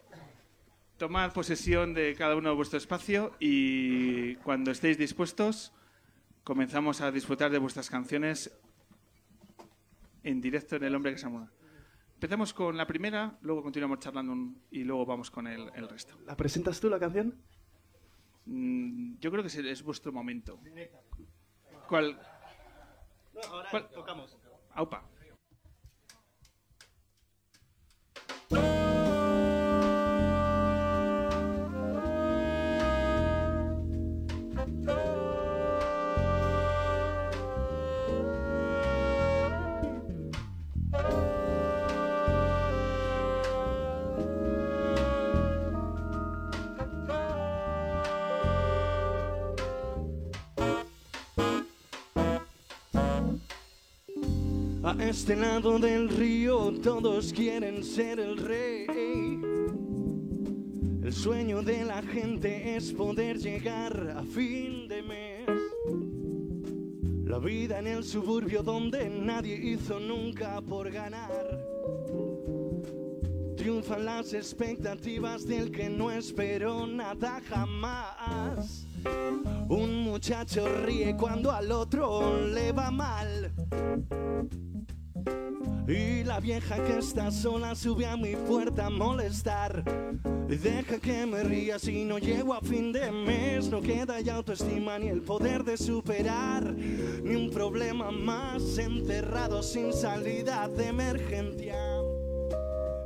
tomad 0.98 1.32
posesión 1.34 1.94
de 1.94 2.14
cada 2.16 2.36
uno 2.36 2.50
de 2.50 2.56
vuestro 2.56 2.78
espacio 2.78 3.36
y 3.40 4.36
cuando 4.38 4.72
estéis 4.72 4.98
dispuestos 4.98 5.72
comenzamos 6.44 7.02
a 7.02 7.12
disfrutar 7.12 7.52
de 7.52 7.58
vuestras 7.60 7.90
canciones 7.90 8.52
en 10.24 10.42
directo 10.42 10.76
en 10.76 10.84
El 10.84 10.96
Hombre 10.96 11.12
que 11.14 11.18
se 11.18 11.28
muda. 11.28 11.52
Empezamos 12.16 12.54
con 12.54 12.76
la 12.76 12.86
primera, 12.86 13.38
luego 13.42 13.64
continuamos 13.64 14.00
charlando 14.00 14.34
un- 14.34 14.62
y 14.72 14.84
luego 14.84 15.06
vamos 15.06 15.32
con 15.32 15.48
el, 15.48 15.72
el 15.74 15.88
resto. 15.88 16.18
¿La 16.26 16.36
presentas 16.36 16.80
tú 16.82 16.90
la 16.90 17.00
canción? 17.00 17.34
Mm, 18.46 19.18
Yo 19.20 19.32
creo 19.32 19.42
que 19.44 19.48
es, 19.48 19.56
es 19.56 19.84
vuestro 19.84 20.12
momento. 20.12 20.60
¿Cuál? 21.88 22.20
ahora 23.50 23.70
¿Cuál? 23.72 23.90
tocamos. 23.92 24.38
Aupa. 24.74 25.04
Bye. 28.50 28.89
A 54.90 54.96
este 55.04 55.36
lado 55.36 55.78
del 55.78 56.10
río 56.10 56.74
todos 56.82 57.32
quieren 57.32 57.84
ser 57.84 58.20
el 58.20 58.38
rey. 58.38 58.88
El 61.04 61.14
sueño 61.14 61.62
de 61.62 61.86
la 61.86 62.02
gente 62.02 62.76
es 62.76 62.92
poder 62.92 63.38
llegar 63.38 64.16
a 64.18 64.24
fin 64.24 64.88
de 64.88 65.04
mes. 65.04 65.48
La 67.24 67.38
vida 67.38 67.78
en 67.78 67.86
el 67.86 68.04
suburbio 68.04 68.64
donde 68.64 69.08
nadie 69.12 69.56
hizo 69.58 70.00
nunca 70.00 70.60
por 70.60 70.90
ganar. 70.90 71.46
Triunfan 73.58 74.06
las 74.06 74.34
expectativas 74.34 75.46
del 75.46 75.70
que 75.70 75.88
no 75.88 76.10
esperó 76.10 76.88
nada 76.88 77.40
jamás. 77.48 78.88
Un 79.68 80.02
muchacho 80.04 80.68
ríe 80.84 81.16
cuando 81.16 81.52
al 81.52 81.72
otro 81.72 82.48
le 82.48 82.72
va 82.72 82.90
mal. 82.90 83.52
Y 85.90 86.24
la 86.24 86.40
vieja 86.40 86.76
que 86.84 87.00
está 87.00 87.32
sola 87.32 87.74
sube 87.74 88.06
a 88.06 88.16
mi 88.16 88.36
puerta 88.36 88.86
a 88.86 88.90
molestar. 88.92 89.84
Deja 90.48 91.00
que 91.00 91.26
me 91.26 91.44
ría 91.44 91.80
si 91.80 92.06
no 92.06 92.20
llego 92.20 92.54
a 92.54 92.62
fin 92.62 92.92
de 92.92 93.12
mes. 93.12 93.72
No 93.72 93.82
queda 93.82 94.22
ya 94.22 94.36
autoestima 94.36 95.00
ni 95.00 95.08
el 95.08 95.24
poder 95.24 95.64
de 95.64 95.78
superar. 95.78 96.64
Ni 96.64 97.34
un 97.34 97.50
problema 97.50 98.12
más 98.12 98.78
enterrado 98.78 99.64
sin 99.64 99.92
salida 99.92 100.68
de 100.68 100.90
emergencia. 100.90 101.76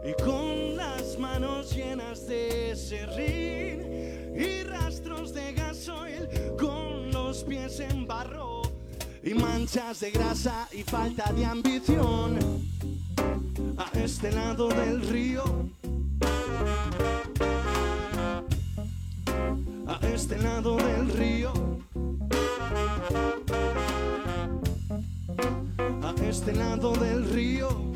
Y 0.04 0.22
con 0.22 0.76
las 0.76 1.18
manos 1.18 1.74
llenas 1.74 2.28
de 2.28 2.76
serrín 2.76 4.36
y 4.36 4.64
rastros 4.64 5.34
de 5.34 5.54
gasoil, 5.54 6.28
con 6.60 7.12
los 7.14 7.46
pies 7.46 7.80
en 7.80 8.06
barro 8.06 8.53
y 9.24 9.34
manchas 9.34 10.02
de 10.02 10.12
grasa 10.12 10.68
y 10.72 10.84
falta 10.84 11.32
de 11.32 11.46
ambición. 11.46 12.38
A 13.78 13.98
este 13.98 14.32
lado 14.32 14.68
del 14.68 15.02
río, 15.08 15.44
a 19.88 20.00
este 20.14 20.38
lado 20.38 20.76
del 20.76 21.10
río, 21.10 21.54
a 26.02 26.14
este 26.28 26.54
lado 26.54 26.94
del 26.94 27.30
río. 27.30 27.94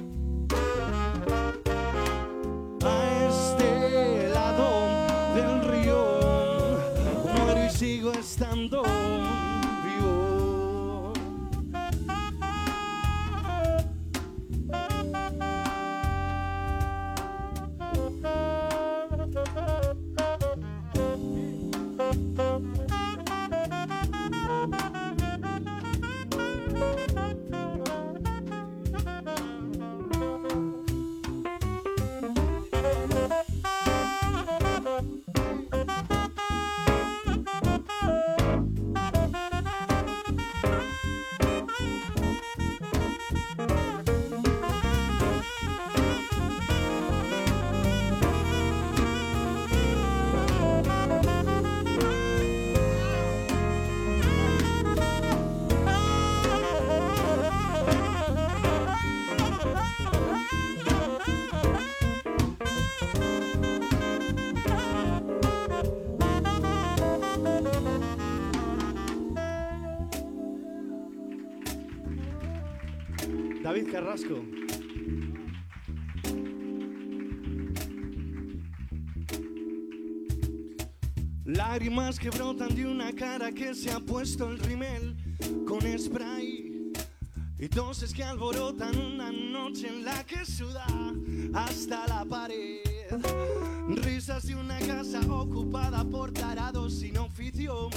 A 2.83 3.27
este 3.29 4.29
lado 4.29 5.35
del 5.35 5.67
río 5.67 5.99
muero 7.35 7.65
y 7.65 7.69
sigo 7.69 8.11
estando 8.13 8.83
Carrasco. 73.97 74.35
Lágrimas 81.45 82.19
que 82.19 82.29
brotan 82.29 82.75
de 82.75 82.85
una 82.85 83.11
cara 83.13 83.51
que 83.51 83.73
se 83.73 83.89
ha 83.89 83.99
puesto 83.99 84.51
el 84.51 84.59
rimel 84.59 85.15
con 85.65 85.81
spray. 85.97 86.93
Y 87.57 87.67
toses 87.69 88.13
que 88.13 88.23
alborotan 88.23 88.95
una 88.99 89.31
noche 89.31 89.87
en 89.87 90.05
la 90.05 90.23
que 90.23 90.45
suda 90.45 90.85
hasta 91.55 92.05
la 92.05 92.23
pared. 92.23 92.83
Risas 94.03 94.45
de 94.45 94.55
una 94.57 94.77
casa 94.77 95.21
ocupada 95.21 96.03
por 96.03 96.31
tarados 96.31 96.99
sin 96.99 97.17
oficio. 97.17 97.89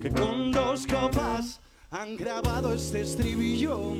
Que 0.00 0.10
con 0.10 0.50
dos 0.50 0.88
copas 0.88 1.60
han 2.00 2.16
grabado 2.16 2.74
este 2.74 3.00
estribillo. 3.00 3.94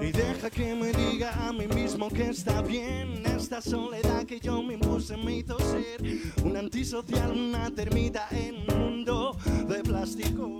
Y 0.00 0.12
deja 0.12 0.48
que 0.50 0.74
me 0.74 0.92
diga 0.92 1.48
a 1.48 1.52
mí 1.52 1.66
mismo 1.66 2.08
que 2.08 2.28
está 2.28 2.62
bien 2.62 3.24
esta 3.26 3.60
soledad 3.60 4.24
que 4.24 4.38
yo 4.38 4.62
me 4.62 4.74
impuse 4.74 5.16
me 5.16 5.38
hizo 5.38 5.58
ser 5.58 6.00
un 6.44 6.56
antisocial, 6.56 7.32
una 7.32 7.70
termita 7.70 8.28
en 8.30 8.70
un 8.70 8.78
mundo 8.78 9.36
de 9.68 9.82
plástico. 9.82 10.58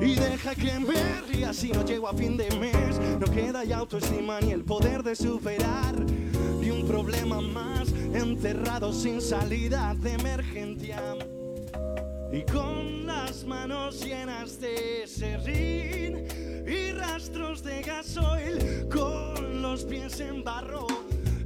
Y 0.00 0.14
deja 0.14 0.54
que 0.54 0.78
me 0.78 1.20
ría 1.28 1.52
si 1.52 1.72
no 1.72 1.84
llego 1.84 2.08
a 2.08 2.14
fin 2.14 2.36
de 2.36 2.48
mes. 2.56 3.00
No 3.18 3.26
queda 3.26 3.64
ya 3.64 3.78
autoestima 3.78 4.40
ni 4.40 4.52
el 4.52 4.64
poder 4.64 5.02
de 5.02 5.16
superar. 5.16 5.96
Y 6.62 6.70
un 6.70 6.86
problema 6.86 7.40
más 7.40 7.92
encerrado 8.14 8.92
sin 8.92 9.20
salida 9.20 9.94
de 9.98 10.12
emergencia. 10.12 11.16
Y 12.32 12.42
con 12.42 13.06
las 13.06 13.44
manos 13.44 14.04
llenas 14.04 14.60
de 14.60 15.04
serrín 15.06 16.26
y 16.64 16.92
rastros 16.92 17.64
de 17.64 17.82
gasoil, 17.82 18.88
con 18.88 19.62
los 19.62 19.84
pies 19.84 20.20
en 20.20 20.44
barro, 20.44 20.86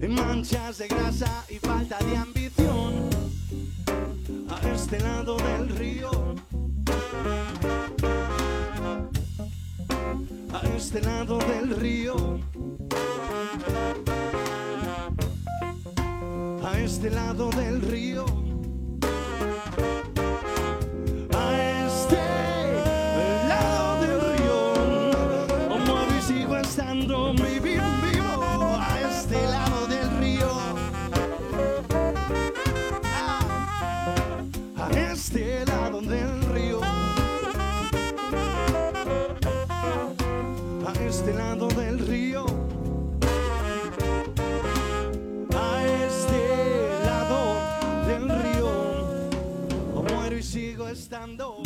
en 0.00 0.14
manchas 0.14 0.76
de 0.79 0.88
grasa 0.88 1.45
y 1.49 1.55
falta 1.59 1.99
de 1.99 2.17
ambición. 2.17 3.09
A 4.50 4.69
este 4.75 5.00
lado 5.00 5.37
del 5.38 5.69
río, 5.71 6.11
a 10.53 10.69
este 10.76 11.00
lado 11.00 11.38
del 11.38 11.76
río, 11.76 12.41
a 16.62 16.79
este 16.79 17.11
lado 17.11 17.49
del 17.50 17.81
río. 17.81 18.53
Este 41.25 41.39
lado 41.39 41.69
del 41.69 41.99
río. 42.00 42.45
A 45.56 45.84
este 46.06 46.89
lado 47.06 48.06
del 48.06 48.28
río, 48.28 48.69
o 49.95 50.02
muero 50.02 50.37
y 50.37 50.43
sigo 50.43 50.87
estando 50.87 51.63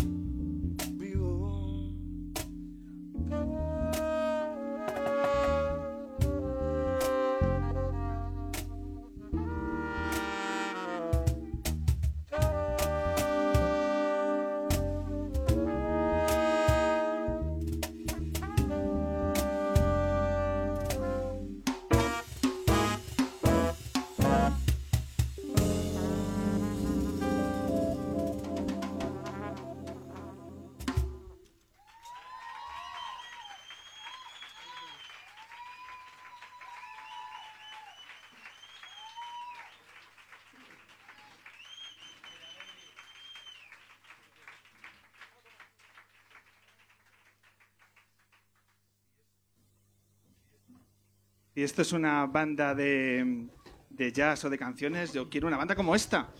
Y 51.59 51.64
esto 51.64 51.83
es 51.83 51.92
una 51.92 52.25
banda 52.27 52.73
de, 52.73 53.49
de 53.90 54.12
jazz 54.12 54.44
o 54.44 54.49
de 54.49 54.57
canciones. 54.57 55.12
Yo 55.12 55.29
quiero 55.29 55.49
una 55.49 55.57
banda 55.57 55.75
como 55.75 55.97
esta. 55.97 56.33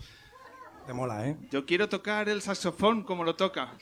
Te 0.87 0.93
mola, 0.93 1.27
¿eh? 1.27 1.35
Yo 1.51 1.65
quiero 1.65 1.89
tocar 1.89 2.29
el 2.29 2.41
saxofón 2.41 3.03
como 3.03 3.25
lo 3.25 3.35
toca. 3.35 3.73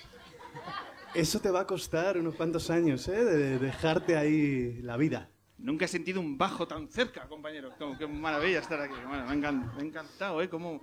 Eso 1.13 1.39
te 1.39 1.51
va 1.51 1.59
a 1.59 1.67
costar 1.67 2.17
unos 2.17 2.33
cuantos 2.33 2.71
años, 2.71 3.07
¿eh? 3.07 3.23
De 3.23 3.59
dejarte 3.59 4.17
ahí 4.17 4.81
la 4.81 4.97
vida. 4.97 5.29
Nunca 5.59 5.85
he 5.85 5.87
sentido 5.87 6.21
un 6.21 6.39
bajo 6.39 6.67
tan 6.67 6.87
cerca, 6.87 7.27
compañero. 7.27 7.69
Como, 7.77 7.95
qué 7.99 8.07
maravilla 8.07 8.57
estar 8.57 8.81
aquí. 8.81 8.95
Bueno, 9.07 9.27
me, 9.27 9.47
ha 9.47 9.51
me 9.51 9.79
ha 9.79 9.85
encantado, 9.85 10.41
¿eh? 10.41 10.49
Como, 10.49 10.81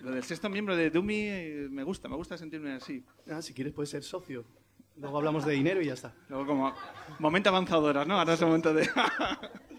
lo 0.00 0.10
del 0.10 0.24
sexto 0.24 0.48
miembro 0.48 0.74
de 0.74 0.90
Dumi 0.90 1.28
eh, 1.28 1.68
me 1.70 1.84
gusta, 1.84 2.08
me 2.08 2.16
gusta 2.16 2.36
sentirme 2.36 2.72
así. 2.72 3.04
Ah, 3.30 3.40
si 3.40 3.54
quieres 3.54 3.72
puedes 3.72 3.90
ser 3.90 4.02
socio. 4.02 4.44
Luego 4.96 5.18
hablamos 5.18 5.46
de 5.46 5.52
dinero 5.52 5.80
y 5.80 5.86
ya 5.86 5.94
está. 5.94 6.12
Luego 6.28 6.44
como 6.44 6.74
momento 7.20 7.50
avanzadoras, 7.50 8.04
¿no? 8.04 8.18
Ahora 8.18 8.34
es 8.34 8.40
el 8.40 8.48
momento 8.48 8.74
de... 8.74 8.90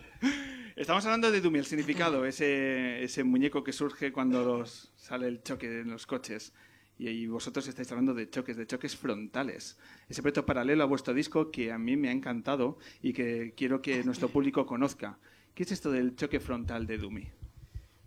Estamos 0.75 1.05
hablando 1.05 1.31
de 1.31 1.39
Dumi, 1.39 1.59
el 1.59 1.65
significado, 1.65 2.25
ese, 2.25 3.23
muñeco 3.23 3.63
que 3.63 3.71
surge 3.71 4.11
cuando 4.11 4.65
sale 4.65 5.27
el 5.27 5.43
choque 5.43 5.81
en 5.81 5.91
los 5.91 6.07
coches. 6.07 6.51
Y, 6.97 7.27
vosotros 7.27 7.67
estáis 7.67 7.91
hablando 7.91 8.15
de 8.15 8.27
choques, 8.27 8.57
de 8.57 8.65
choques 8.65 8.95
frontales. 8.95 9.77
Ese 10.09 10.23
proyecto 10.23 10.47
paralelo 10.47 10.81
a 10.83 10.87
vuestro 10.87 11.13
disco 11.13 11.51
que 11.51 11.71
a 11.71 11.77
mí 11.77 11.95
me 11.95 12.09
ha 12.09 12.11
encantado 12.11 12.79
y 13.03 13.13
que 13.13 13.53
quiero 13.55 13.83
que 13.83 14.03
nuestro 14.03 14.29
público 14.29 14.65
conozca. 14.65 15.19
¿Qué 15.53 15.61
es 15.61 15.71
esto 15.71 15.91
del 15.91 16.15
choque 16.15 16.39
frontal 16.39 16.87
de 16.87 16.97
Dumi? 16.97 17.27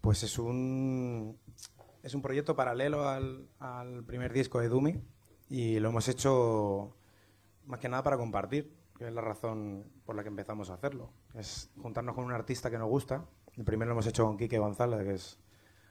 Pues 0.00 0.24
es 0.24 0.36
un, 0.36 1.38
es 2.02 2.14
un 2.14 2.22
proyecto 2.22 2.56
paralelo 2.56 3.08
al, 3.08 3.46
al 3.60 4.02
primer 4.02 4.32
disco 4.32 4.58
de 4.58 4.68
Dumi 4.68 4.94
y 5.48 5.78
lo 5.78 5.90
hemos 5.90 6.08
hecho 6.08 6.96
más 7.64 7.78
que 7.78 7.88
nada 7.88 8.02
para 8.02 8.16
compartir, 8.16 8.72
que 8.98 9.06
es 9.06 9.12
la 9.12 9.20
razón 9.20 9.84
por 10.04 10.16
la 10.16 10.24
que 10.24 10.30
empezamos 10.30 10.70
a 10.70 10.74
hacerlo. 10.74 11.12
Es 11.36 11.70
juntarnos 11.80 12.14
con 12.14 12.24
un 12.24 12.32
artista 12.32 12.70
que 12.70 12.78
nos 12.78 12.88
gusta. 12.88 13.24
El 13.56 13.64
primero 13.64 13.88
lo 13.88 13.92
hemos 13.94 14.06
hecho 14.06 14.24
con 14.24 14.36
Quique 14.36 14.58
González, 14.58 15.02
que 15.04 15.14
es 15.14 15.38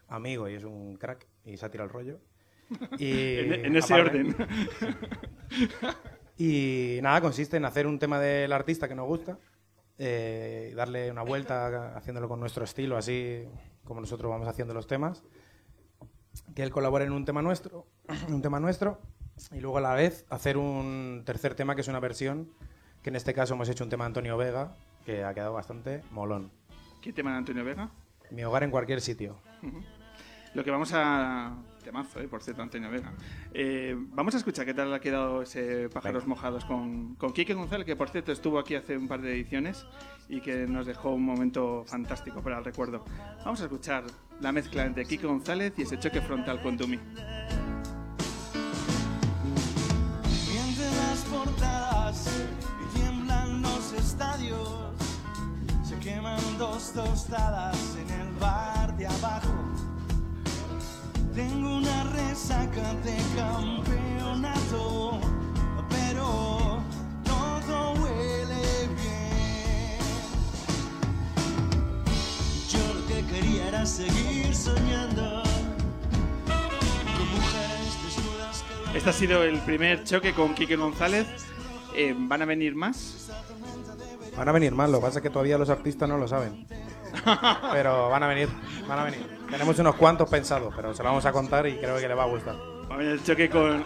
amigo 0.07 0.47
y 0.49 0.53
es 0.55 0.63
un 0.63 0.95
crack 0.97 1.27
y 1.45 1.57
se 1.57 1.65
ha 1.65 1.69
tirado 1.71 1.87
el 1.87 1.93
rollo. 1.93 2.19
Y 2.97 3.37
En, 3.39 3.53
en 3.65 3.75
ese 3.75 3.93
aparte- 3.93 4.19
orden. 4.19 4.35
Y 6.37 6.99
nada, 7.01 7.21
consiste 7.21 7.55
en 7.57 7.63
hacer 7.65 7.87
un 7.87 7.97
tema 7.97 8.19
del 8.19 8.51
artista 8.51 8.89
que 8.89 8.95
nos 8.95 9.07
gusta, 9.07 9.37
eh, 9.97 10.73
darle 10.75 11.09
una 11.09 11.21
vuelta 11.21 11.95
haciéndolo 11.95 12.27
con 12.27 12.41
nuestro 12.41 12.65
estilo, 12.65 12.97
así 12.97 13.45
como 13.85 14.01
nosotros 14.01 14.29
vamos 14.29 14.47
haciendo 14.47 14.73
los 14.73 14.85
temas. 14.85 15.23
Que 16.53 16.63
él 16.63 16.71
colabore 16.71 17.05
en 17.05 17.13
un 17.13 17.23
tema 17.23 17.41
nuestro, 17.41 17.87
un 18.27 18.41
tema 18.41 18.59
nuestro, 18.59 18.99
y 19.53 19.61
luego 19.61 19.77
a 19.77 19.81
la 19.81 19.93
vez 19.93 20.25
hacer 20.29 20.57
un 20.57 21.23
tercer 21.25 21.55
tema 21.55 21.73
que 21.75 21.81
es 21.81 21.87
una 21.87 22.01
versión, 22.01 22.51
que 23.01 23.11
en 23.11 23.15
este 23.15 23.33
caso 23.33 23.53
hemos 23.53 23.69
hecho 23.69 23.85
un 23.85 23.89
tema 23.89 24.03
de 24.03 24.07
Antonio 24.07 24.35
Vega, 24.35 24.75
que 25.05 25.23
ha 25.23 25.33
quedado 25.33 25.53
bastante 25.53 26.03
molón. 26.11 26.51
¿Qué 27.01 27.13
tema 27.13 27.31
de 27.31 27.37
Antonio 27.37 27.63
Vega? 27.63 27.89
Mi 28.31 28.43
hogar 28.43 28.63
en 28.63 28.71
cualquier 28.71 28.99
sitio. 29.01 29.37
Lo 30.53 30.63
que 30.63 30.71
vamos 30.71 30.91
a... 30.93 31.55
Temazo, 31.83 32.19
eh, 32.19 32.27
por 32.27 32.41
cierto, 32.41 32.63
Antonio 32.63 32.89
Vega. 32.89 33.13
Eh, 33.53 33.95
vamos 33.95 34.33
a 34.33 34.37
escuchar 34.37 34.65
qué 34.65 34.73
tal 34.73 34.91
ha 34.91 34.99
quedado 34.99 35.43
ese 35.43 35.87
Pájaros 35.89 36.23
Venga. 36.23 36.35
Mojados 36.35 36.65
con, 36.65 37.13
con 37.15 37.31
Quique 37.31 37.53
González, 37.53 37.85
que 37.85 37.95
por 37.95 38.09
cierto 38.09 38.31
estuvo 38.31 38.57
aquí 38.57 38.73
hace 38.73 38.97
un 38.97 39.07
par 39.07 39.21
de 39.21 39.33
ediciones 39.33 39.85
y 40.27 40.41
que 40.41 40.65
nos 40.65 40.87
dejó 40.87 41.11
un 41.11 41.23
momento 41.23 41.83
fantástico 41.85 42.41
para 42.41 42.57
el 42.57 42.65
recuerdo. 42.65 43.05
Vamos 43.43 43.61
a 43.61 43.65
escuchar 43.65 44.05
la 44.41 44.51
mezcla 44.51 44.83
entre 44.85 45.05
Quique 45.05 45.27
González 45.27 45.73
y 45.77 45.83
ese 45.83 45.99
choque 45.99 46.21
frontal 46.21 46.59
con 46.63 46.75
Dumi. 46.75 46.99
tostadas 56.95 57.97
en 57.97 58.09
el 58.21 58.29
bar 58.39 58.95
de 58.95 59.05
abajo. 59.05 59.53
Tengo 61.35 61.75
una 61.75 62.03
resaca 62.05 62.93
de 63.03 63.17
campeonato, 63.35 65.19
pero 65.89 66.81
todo 67.25 67.93
huele 68.01 68.87
bien. 68.95 69.99
Yo 72.69 72.93
lo 72.93 73.07
que 73.07 73.25
quería 73.25 73.67
era 73.67 73.85
seguir 73.85 74.55
soñando. 74.55 75.43
Este 78.93 79.09
ha 79.09 79.13
sido 79.13 79.43
el 79.43 79.59
primer 79.59 80.05
choque 80.05 80.33
con 80.33 80.55
Quique 80.55 80.77
González. 80.77 81.27
Eh, 81.93 82.15
¿Van 82.17 82.41
a 82.41 82.45
venir 82.45 82.73
más? 82.73 83.29
Van 84.37 84.49
a 84.49 84.51
venir 84.51 84.73
más, 84.73 84.89
lo 84.89 84.99
que 84.99 85.05
pasa 85.05 85.19
es 85.19 85.23
que 85.23 85.29
todavía 85.29 85.57
los 85.57 85.69
artistas 85.69 86.07
no 86.09 86.17
lo 86.17 86.27
saben. 86.27 86.67
Pero 87.71 88.09
van 88.09 88.23
a 88.23 88.27
venir, 88.27 88.49
van 88.87 88.99
a 88.99 89.03
venir. 89.05 89.25
Tenemos 89.49 89.77
unos 89.79 89.95
cuantos 89.95 90.29
pensados, 90.29 90.73
pero 90.75 90.93
se 90.93 91.03
lo 91.03 91.09
vamos 91.09 91.25
a 91.25 91.31
contar 91.31 91.65
y 91.67 91.77
creo 91.77 91.97
que 91.97 92.07
le 92.07 92.13
va 92.13 92.23
a 92.23 92.27
gustar. 92.27 92.55
Va 92.89 92.95
a 92.95 92.97
venir 92.97 93.13
el 93.13 93.23
choque 93.23 93.49
con, 93.49 93.83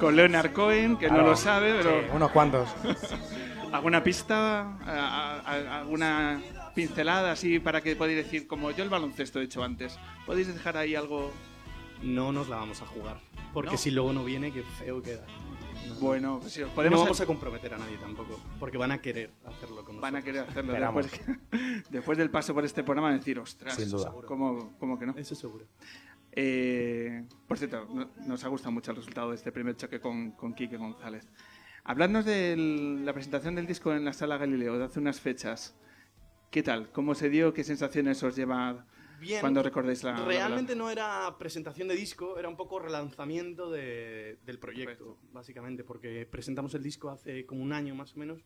con 0.00 0.16
Leonard 0.16 0.52
Cohen, 0.52 0.96
que 0.96 1.06
no 1.08 1.14
Claro, 1.14 1.30
lo 1.30 1.36
sabe, 1.36 1.74
pero 1.74 2.00
sí, 2.00 2.06
unos 2.14 2.30
cuantos. 2.30 2.68
¿alguna 3.72 4.02
pista? 4.04 4.60
¿A- 4.62 4.78
a- 4.86 5.40
a- 5.40 5.78
¿Alguna 5.80 6.40
pincelada 6.74 7.32
así 7.32 7.58
para 7.58 7.80
que 7.82 7.94
podáis 7.96 8.16
decir, 8.16 8.46
como 8.46 8.70
yo 8.70 8.84
el 8.84 8.90
baloncesto 8.90 9.40
he 9.40 9.44
hecho 9.44 9.62
antes? 9.62 9.98
¿Podéis 10.26 10.46
dejar 10.52 10.76
ahí 10.76 10.94
algo? 10.94 11.30
No 12.02 12.32
nos 12.32 12.48
la 12.48 12.56
vamos 12.56 12.80
a 12.82 12.86
jugar. 12.86 13.16
Porque 13.52 13.72
No. 13.72 13.76
si 13.78 13.90
luego 13.90 14.12
no 14.12 14.24
viene, 14.24 14.52
qué 14.52 14.62
feo 14.62 15.02
queda. 15.02 15.24
Bueno, 16.00 16.38
pues 16.40 16.52
si 16.52 16.62
os 16.62 16.68
no 16.70 16.74
podemos 16.74 17.00
vamos 17.00 17.20
a 17.20 17.26
comprometer 17.26 17.74
a 17.74 17.78
nadie 17.78 17.96
tampoco. 17.98 18.40
Porque 18.58 18.76
van 18.78 18.92
a 18.92 19.00
querer 19.00 19.30
hacerlo 19.44 19.76
con 19.84 19.96
nosotros. 19.96 20.00
van 20.02 20.16
a 20.16 20.22
querer 20.22 20.42
hacerlo 20.48 20.72
después, 20.72 21.20
después 21.90 22.18
del 22.18 22.30
paso 22.30 22.52
por 22.54 22.64
este 22.64 22.82
programa 22.84 23.08
van 23.08 23.14
a 23.16 23.18
decir, 23.18 23.38
ostras, 23.38 23.74
Sin 23.74 23.90
duda. 23.90 24.12
¿cómo, 24.26 24.76
cómo 24.78 24.98
que 24.98 25.06
no? 25.06 25.14
Eso 25.16 25.34
seguro. 25.34 25.66
Eh, 26.32 27.24
por 27.46 27.58
cierto, 27.58 27.86
no- 27.92 28.10
nos 28.26 28.44
ha 28.44 28.48
gustado 28.48 28.72
mucho 28.72 28.90
el 28.90 28.96
resultado 28.96 29.30
de 29.30 29.36
este 29.36 29.52
primer 29.52 29.76
choque 29.76 30.00
con, 30.00 30.32
con 30.32 30.52
Quique 30.54 30.76
González. 30.76 31.28
Habladnos 31.84 32.24
de 32.24 32.56
la 33.04 33.12
presentación 33.12 33.54
del 33.54 33.66
disco 33.66 33.92
en 33.92 34.04
la 34.04 34.12
Sala 34.12 34.36
Galileo 34.38 34.78
de 34.78 34.84
hace 34.84 34.98
unas 35.00 35.20
fechas. 35.20 35.76
¿Qué 36.50 36.62
tal? 36.62 36.90
¿Cómo 36.92 37.14
se 37.14 37.28
dio? 37.28 37.52
¿Qué 37.52 37.62
sensaciones 37.62 38.22
os 38.22 38.36
lleva 38.36 38.86
Bien. 39.20 39.40
cuando 39.40 39.62
recordáis 39.62 40.02
la... 40.02 40.12
la 40.12 40.24
Realmente 40.24 40.74
no 40.76 40.90
era 40.90 41.36
presentación 41.38 41.88
de 41.88 41.94
disco, 41.94 42.38
era 42.38 42.48
un 42.48 42.56
poco 42.56 42.78
relanzamiento 42.78 43.70
de- 43.70 44.38
del 44.44 44.58
proyecto, 44.58 45.04
Correcto. 45.04 45.28
básicamente, 45.32 45.84
porque 45.84 46.26
presentamos 46.26 46.74
el 46.74 46.82
disco 46.82 47.10
hace 47.10 47.46
como 47.46 47.62
un 47.62 47.72
año 47.72 47.94
más 47.94 48.14
o 48.14 48.18
menos 48.18 48.42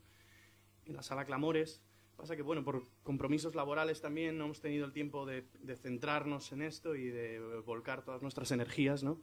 en 0.87 0.95
la 0.95 1.03
sala 1.03 1.25
Clamores. 1.25 1.83
Pasa 2.17 2.35
que, 2.35 2.43
bueno, 2.43 2.65
por 2.65 2.83
compromisos 3.05 3.55
laborales 3.55 4.01
también 4.01 4.37
no 4.39 4.47
hemos 4.47 4.61
tenido 4.61 4.85
el 4.87 4.93
tiempo 4.93 5.25
de, 5.25 5.45
de 5.61 5.77
centrarnos 5.77 6.51
en 6.53 6.63
esto 6.63 6.97
y 6.97 7.09
de 7.09 7.39
volcar 7.65 8.05
todas 8.05 8.23
nuestras 8.23 8.51
energías, 8.51 9.05
¿no? 9.05 9.23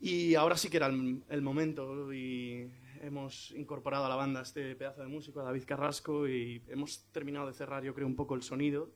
Y 0.00 0.36
ahora 0.36 0.56
sí 0.56 0.70
que 0.70 0.76
era 0.76 0.86
el, 0.86 1.24
el 1.28 1.42
momento 1.42 2.12
y 2.12 2.70
hemos 3.02 3.50
incorporado 3.50 4.04
a 4.06 4.08
la 4.08 4.14
banda 4.14 4.42
este 4.42 4.76
pedazo 4.76 5.00
de 5.02 5.08
músico, 5.08 5.40
a 5.40 5.44
David 5.44 5.64
Carrasco, 5.66 6.28
y 6.28 6.62
hemos 6.68 7.04
terminado 7.10 7.48
de 7.48 7.52
cerrar, 7.52 7.82
yo 7.82 7.94
creo, 7.94 8.06
un 8.06 8.14
poco 8.14 8.36
el 8.36 8.42
sonido. 8.42 8.92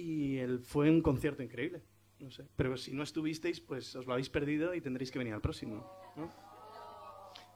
Y 0.00 0.38
el, 0.38 0.60
fue 0.60 0.88
un 0.90 1.02
concierto 1.02 1.42
increíble. 1.42 1.82
No 2.20 2.30
sé. 2.30 2.44
Pero 2.54 2.76
si 2.76 2.92
no 2.92 3.02
estuvisteis, 3.02 3.60
pues 3.60 3.94
os 3.96 4.06
lo 4.06 4.12
habéis 4.12 4.28
perdido 4.30 4.74
y 4.74 4.80
tendréis 4.80 5.10
que 5.10 5.18
venir 5.18 5.34
al 5.34 5.40
próximo. 5.40 5.84
¿no? 6.16 6.30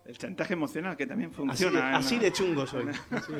El 0.04 0.18
chantaje 0.18 0.54
emocional 0.54 0.96
que 0.96 1.06
también 1.06 1.30
Así, 1.30 1.36
funciona. 1.36 1.96
así 1.96 2.18
de 2.18 2.32
chungo 2.32 2.66
soy. 2.66 2.86
Así. 3.10 3.32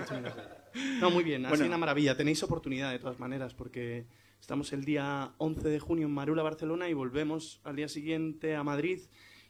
No, 1.01 1.11
muy 1.11 1.25
bien. 1.25 1.43
Bueno. 1.43 1.57
sido 1.57 1.67
una 1.69 1.79
maravilla. 1.79 2.17
Tenéis 2.17 2.43
oportunidad 2.45 2.93
de 2.93 3.01
todas 3.01 3.19
maneras 3.19 3.55
porque 3.55 4.07
estamos 4.41 4.73
el 4.73 4.85
día 4.85 5.33
11 5.38 5.69
de 5.69 5.81
junio 5.81 6.07
en 6.07 6.12
Marula, 6.15 6.43
Barcelona 6.45 6.88
y 6.88 6.95
volvemos 6.95 7.61
al 7.65 7.75
día 7.77 7.88
siguiente 7.88 8.55
a 8.55 8.62
Madrid 8.62 9.01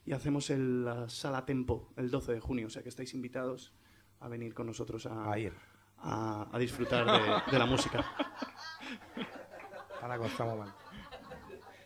y 0.07 0.13
hacemos 0.13 0.49
el, 0.51 0.85
la 0.87 1.09
Sala 1.11 1.45
Tempo 1.45 1.93
el 1.99 2.11
12 2.11 2.33
de 2.33 2.41
junio. 2.41 2.67
O 2.69 2.71
sea 2.71 2.83
que 2.83 2.89
estáis 2.89 3.13
invitados 3.13 3.75
a 4.21 4.29
venir 4.29 4.55
con 4.55 4.67
nosotros 4.67 5.05
a, 5.07 5.31
A 5.31 5.39
ir. 5.39 5.53
a- 5.99 6.49
a 6.51 6.59
disfrutar 6.59 7.05
de, 7.07 7.53
de 7.53 7.59
la 7.59 7.67
música. 7.67 8.05
Ahora 10.03 10.27
estamos 10.27 10.59
mal. 10.59 10.75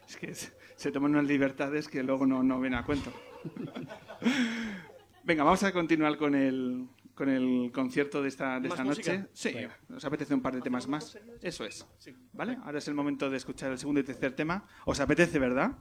Es 0.09 0.17
que 0.17 0.35
se, 0.35 0.91
toman 0.91 1.11
unas 1.13 1.27
libertades 1.27 1.87
que 1.87 2.03
luego 2.03 2.27
no, 2.27 2.43
no 2.43 2.59
ven 2.59 2.73
a 2.73 2.83
cuento. 2.83 3.13
Venga, 5.23 5.45
vamos 5.45 5.63
a 5.65 5.73
continuar 5.73 6.17
con 6.17 6.35
el, 6.35 6.89
con 7.15 7.29
el 7.29 7.71
concierto 7.73 8.23
de 8.23 8.29
esta, 8.29 8.55
de 8.59 8.69
¿Más 8.69 8.79
esta 8.79 8.85
música? 8.85 9.19
noche. 9.19 9.29
Sí, 9.35 9.55
¿os 9.95 10.03
apetece 10.03 10.33
un 10.33 10.41
par 10.41 10.55
de 10.55 10.63
temas 10.63 10.89
más? 10.89 11.19
Eso 11.43 11.67
es. 11.67 11.87
¿Vale? 12.33 12.57
Ahora 12.65 12.79
es 12.79 12.89
el 12.89 12.95
momento 12.95 13.29
de 13.29 13.37
escuchar 13.37 13.71
el 13.71 13.79
segundo 13.79 14.01
y 14.01 14.05
tercer 14.05 14.33
tema. 14.35 14.67
¿Os 14.87 14.99
apetece, 14.99 15.39
verdad? 15.39 15.73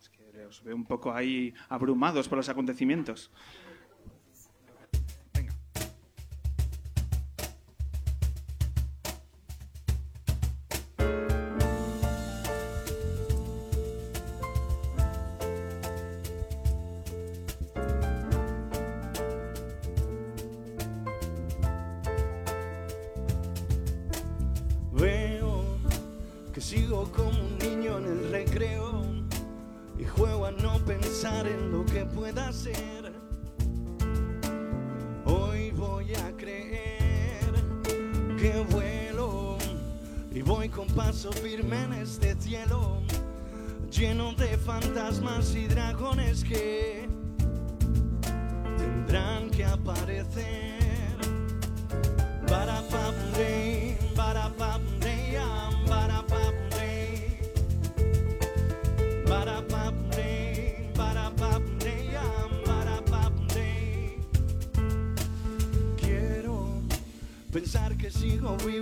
Es 0.00 0.08
que 0.08 0.46
os 0.46 0.64
veo 0.64 0.74
un 0.74 0.84
poco 0.84 1.12
ahí 1.12 1.54
abrumados 1.68 2.28
por 2.28 2.38
los 2.38 2.48
acontecimientos. 2.48 3.30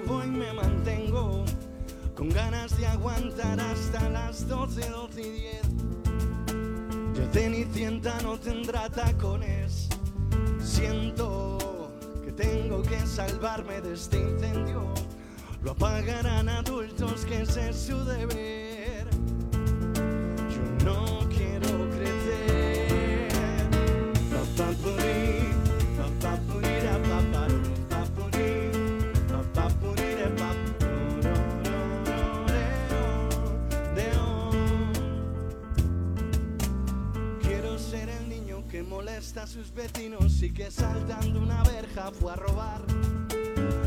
Vivo 0.07 0.23
y 0.25 0.29
me 0.29 0.53
mantengo 0.53 1.45
con 2.15 2.29
ganas 2.29 2.77
de 2.79 2.87
aguantar 2.87 3.59
hasta 3.61 4.09
las 4.09 4.47
12, 4.49 4.89
12 4.89 5.21
y 5.21 5.31
10. 5.31 5.63
Ya 7.15 7.33
Cenicienta 7.33 8.21
no 8.23 8.39
tendrá 8.39 8.89
tacones. 8.89 9.89
Siento 10.61 11.91
que 12.25 12.33
tengo 12.33 12.83
que 12.83 12.99
salvarme 13.07 13.81
de 13.81 13.95
este 13.95 14.19
incendio. 14.19 14.93
Lo 15.63 15.73
apagarán 15.73 16.49
adultos 16.49 17.25
que 17.25 17.43
ese 17.43 17.71
es 17.71 17.77
su 17.77 18.05
deber. 18.05 18.66
Sus 39.47 39.73
vecinos 39.73 40.43
y 40.43 40.51
que 40.51 40.71
saltando 40.71 41.41
una 41.41 41.63
verja 41.63 42.11
fue 42.11 42.33
a 42.33 42.37
robar. 42.37 42.83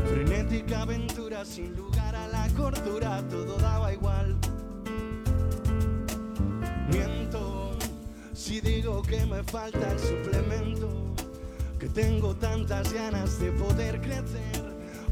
Frenética 0.08 0.82
aventura 0.82 1.44
sin 1.44 1.76
lugar 1.76 2.14
a 2.16 2.26
la 2.28 2.48
cordura, 2.56 3.22
todo 3.28 3.56
daba 3.58 3.92
igual. 3.92 4.36
Miento 6.90 7.76
si 8.32 8.60
digo 8.60 9.02
que 9.02 9.24
me 9.26 9.42
falta 9.44 9.92
el 9.92 9.98
suplemento, 9.98 10.88
que 11.78 11.88
tengo 11.88 12.34
tantas 12.34 12.92
ganas 12.92 13.38
de 13.38 13.52
poder 13.52 14.00
crecer, 14.00 14.62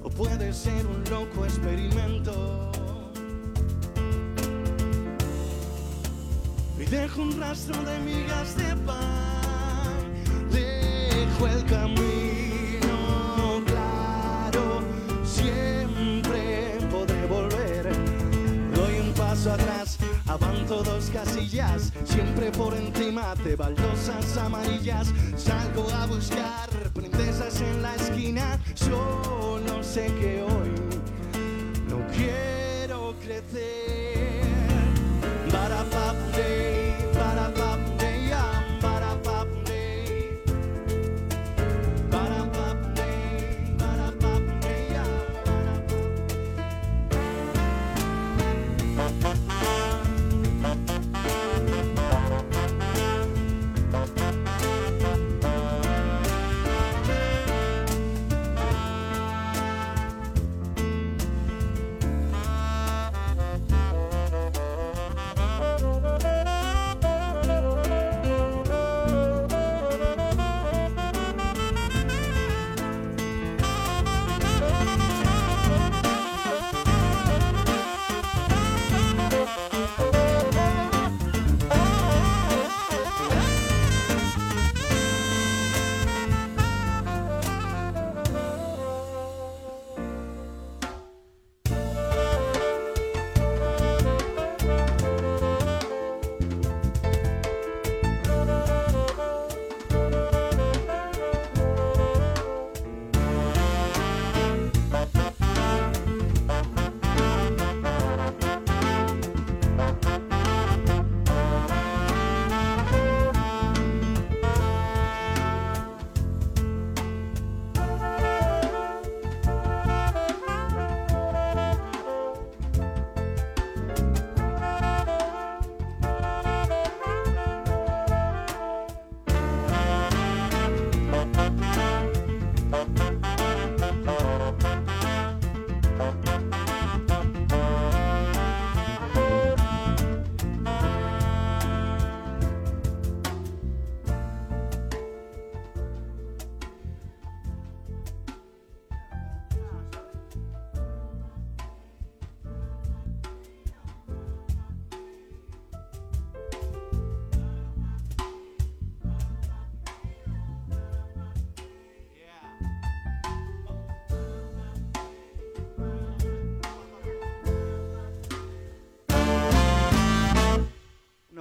o 0.03 0.09
puede 0.09 0.53
ser 0.55 0.87
un 0.87 1.05
loco 1.11 1.45
experimento. 1.45 2.73
Y 6.79 6.85
dejo 6.87 7.23
un 7.23 7.39
rastro 7.39 7.83
de 7.85 7.99
migas 8.01 8.57
de 8.57 8.75
pan, 8.87 9.28
por 22.59 22.75
encima 22.75 23.37
de 23.37 23.55
baldosas 23.55 24.37
amarillas. 24.37 25.15
Salgo 25.37 25.89
a 25.91 26.07
buscar 26.07 26.69
princesas 26.93 27.61
en 27.61 27.83
la 27.83 27.95
esquina, 27.95 28.59
solo 28.75 29.83
sé 29.83 30.07
que 30.21 30.43
hoy 30.43 30.75
no 31.89 32.05
quiero 32.09 33.15
crecer. 33.23 33.98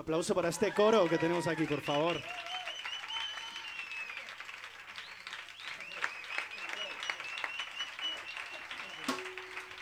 Aplauso 0.08 0.34
para 0.34 0.48
este 0.48 0.74
coro 0.74 1.10
que 1.10 1.18
tenemos 1.18 1.48
aquí, 1.48 1.66
por 1.66 1.82
favor. 1.82 2.16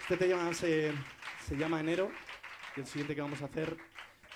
Este 0.01 0.17
tema 0.17 0.53
se, 0.53 0.91
se 1.47 1.57
llama 1.57 1.79
Enero 1.79 2.11
y 2.75 2.81
el 2.81 2.85
siguiente 2.85 3.15
que 3.15 3.21
vamos 3.21 3.41
a 3.41 3.45
hacer 3.45 3.75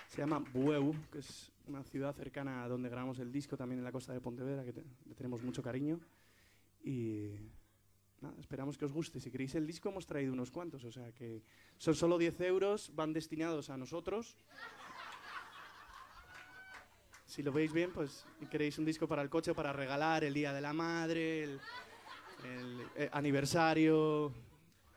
se 0.07 0.17
llama 0.17 0.39
Bueu, 0.39 0.95
que 1.11 1.19
es 1.19 1.51
una 1.67 1.83
ciudad 1.83 2.15
cercana 2.15 2.63
a 2.63 2.67
donde 2.67 2.89
grabamos 2.89 3.19
el 3.19 3.31
disco, 3.31 3.55
también 3.55 3.77
en 3.79 3.83
la 3.85 3.91
costa 3.91 4.11
de 4.11 4.19
Pontevedra, 4.21 4.63
que 4.65 4.73
te- 4.73 4.83
le 5.05 5.13
tenemos 5.13 5.43
mucho 5.43 5.61
cariño. 5.61 5.99
Y 6.83 7.35
nada, 8.21 8.33
esperamos 8.39 8.75
que 8.77 8.85
os 8.85 8.91
guste. 8.91 9.19
Si 9.19 9.29
queréis 9.29 9.53
el 9.53 9.67
disco 9.67 9.89
hemos 9.89 10.07
traído 10.07 10.33
unos 10.33 10.49
cuantos, 10.49 10.83
o 10.83 10.91
sea 10.91 11.11
que 11.11 11.43
son 11.77 11.93
solo 11.93 12.17
10 12.17 12.41
euros, 12.41 12.91
van 12.95 13.13
destinados 13.13 13.69
a 13.69 13.77
nosotros. 13.77 14.35
Si 17.29 17.43
lo 17.43 17.51
veis 17.51 17.71
bien, 17.71 17.91
pues 17.91 18.25
queréis 18.49 18.79
un 18.79 18.85
disco 18.85 19.07
para 19.07 19.21
el 19.21 19.29
coche, 19.29 19.53
para 19.53 19.71
regalar 19.71 20.23
el 20.23 20.33
Día 20.33 20.51
de 20.51 20.61
la 20.61 20.73
Madre, 20.73 21.43
el, 21.43 21.61
el, 22.43 22.87
eh, 22.95 23.09
aniversario. 23.13 24.33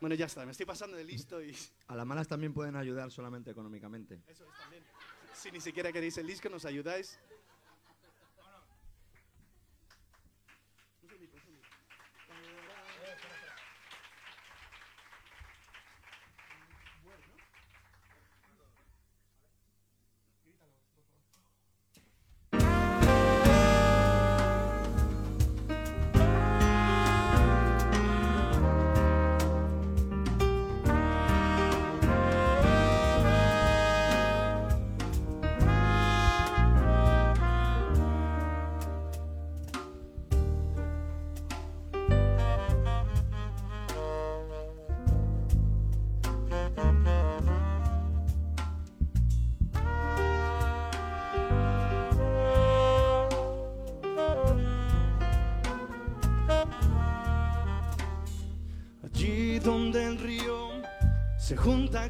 Bueno, 0.01 0.15
ya 0.15 0.25
está, 0.25 0.43
me 0.43 0.51
estoy 0.51 0.65
pasando 0.65 0.97
de 0.97 1.03
listo 1.03 1.43
y 1.43 1.55
A 1.87 1.95
las 1.95 2.07
malas 2.07 2.27
también 2.27 2.51
pueden 2.51 2.75
ayudar 2.75 3.11
solamente 3.11 3.51
económicamente. 3.51 4.19
eso 4.27 4.45
es 4.51 4.59
también. 4.59 4.83
Si 5.35 5.51
ni 5.51 5.61
siquiera 5.61 5.91
queréis 5.91 6.17
el 6.17 6.25
disco, 6.25 6.49
nos 6.49 6.65
ayudáis. 6.65 7.19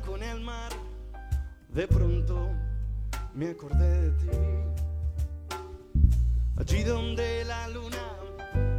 Con 0.01 0.23
el 0.23 0.41
mar, 0.41 0.71
de 1.69 1.87
pronto 1.87 2.49
me 3.35 3.49
acordé 3.49 4.01
de 4.01 4.11
ti. 4.11 4.27
Allí 6.57 6.83
donde 6.83 7.43
la 7.45 7.67
luna 7.69 8.15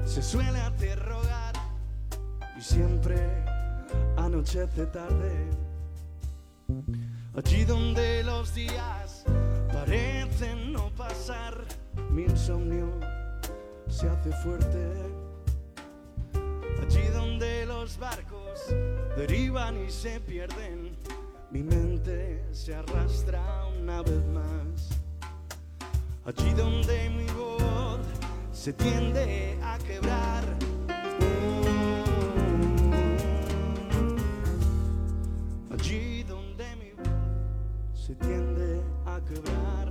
se 0.05 0.23
suele 0.23 0.59
aterrogar 0.61 1.55
y 2.57 2.61
siempre 2.61 3.17
anochece 4.17 4.87
tarde. 4.87 5.51
Allí 7.37 7.65
donde 7.65 8.23
los 8.25 8.55
días 8.55 9.25
parecen 9.73 10.73
no 10.73 10.91
pasar, 10.91 11.65
mi 12.11 12.23
insomnio 12.23 12.89
se 13.89 14.09
hace 14.09 14.33
fuerte. 14.43 14.93
Allí 16.83 17.07
donde 17.13 17.64
los 17.85 17.99
barcos 17.99 18.75
derivan 19.15 19.77
y 19.85 19.91
se 19.91 20.19
pierden, 20.19 20.97
mi 21.51 21.63
mente 21.63 22.43
se 22.51 22.75
arrastra 22.75 23.67
una 23.79 24.01
vez 24.01 24.25
más. 24.29 24.89
Allí 26.25 26.55
donde 26.55 27.11
mi 27.11 27.27
voz 27.33 28.01
se 28.53 28.73
tiende 28.73 29.59
a 29.63 29.77
quebrar. 29.87 30.45
Allí 35.71 36.23
donde 36.23 36.77
mi 36.77 36.91
voz 36.93 38.07
se 38.07 38.15
tiende 38.15 38.81
a 39.05 39.21
quebrar. 39.29 39.84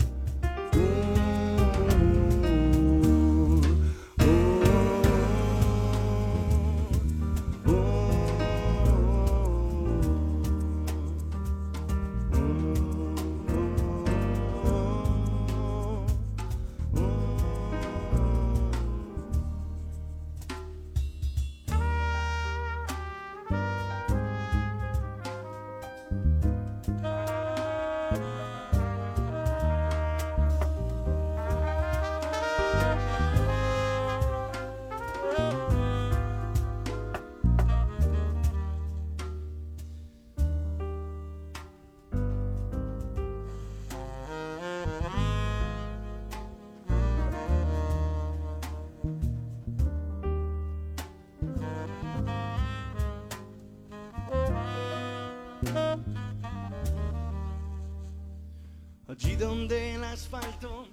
Asfalto 60.34 60.88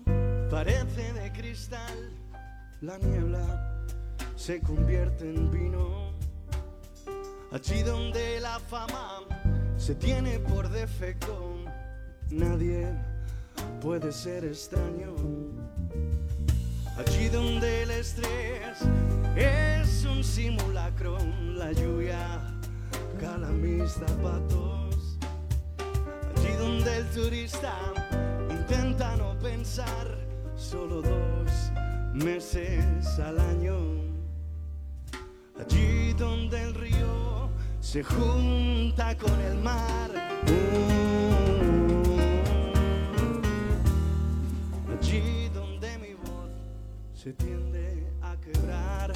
parece 0.50 1.12
de 1.12 1.32
cristal, 1.32 2.10
la 2.80 2.98
niebla 2.98 3.84
se 4.36 4.60
convierte 4.60 5.28
en 5.28 5.50
vino. 5.50 6.12
Allí 7.52 7.82
donde 7.82 8.40
la 8.40 8.58
fama 8.60 9.20
se 9.76 9.94
tiene 9.94 10.38
por 10.40 10.68
defecto, 10.68 11.56
nadie 12.30 12.86
puede 13.80 14.12
ser 14.12 14.44
extraño. 14.44 15.14
Allí 16.98 17.28
donde 17.28 17.82
el 17.84 17.90
estrés 17.92 18.78
es 19.36 20.04
un 20.04 20.22
simulacro, 20.22 21.16
la 21.54 21.72
lluvia 21.72 22.40
cala 23.18 23.48
mis 23.48 23.92
zapatos. 23.92 25.18
Allí 26.36 26.52
donde 26.58 26.96
el 26.98 27.06
turista 27.10 27.74
intenta 28.50 29.16
pensar, 29.42 30.06
solo 30.56 31.00
dos 31.02 31.72
meses 32.12 33.18
al 33.18 33.38
año. 33.38 33.76
Allí 35.58 36.12
donde 36.14 36.62
el 36.62 36.74
río 36.74 37.48
se 37.80 38.02
junta 38.02 39.16
con 39.16 39.38
el 39.40 39.58
mar. 39.58 40.10
Allí 44.90 45.48
donde 45.54 45.98
mi 45.98 46.14
voz 46.14 46.50
se 47.14 47.32
tiende 47.32 48.12
a 48.22 48.36
quebrar. 48.36 49.12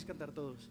Podéis 0.00 0.04
cantar 0.04 0.32
todos. 0.32 0.70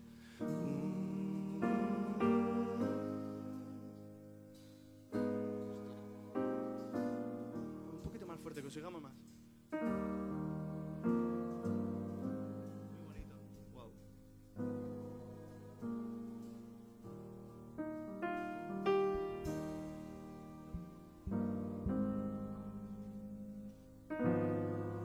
Un 7.91 8.01
poquito 8.03 8.25
más 8.25 8.39
fuerte, 8.39 8.61
que 8.61 8.67
os 8.67 8.75
oigamos 8.75 9.01
más. 9.01 9.13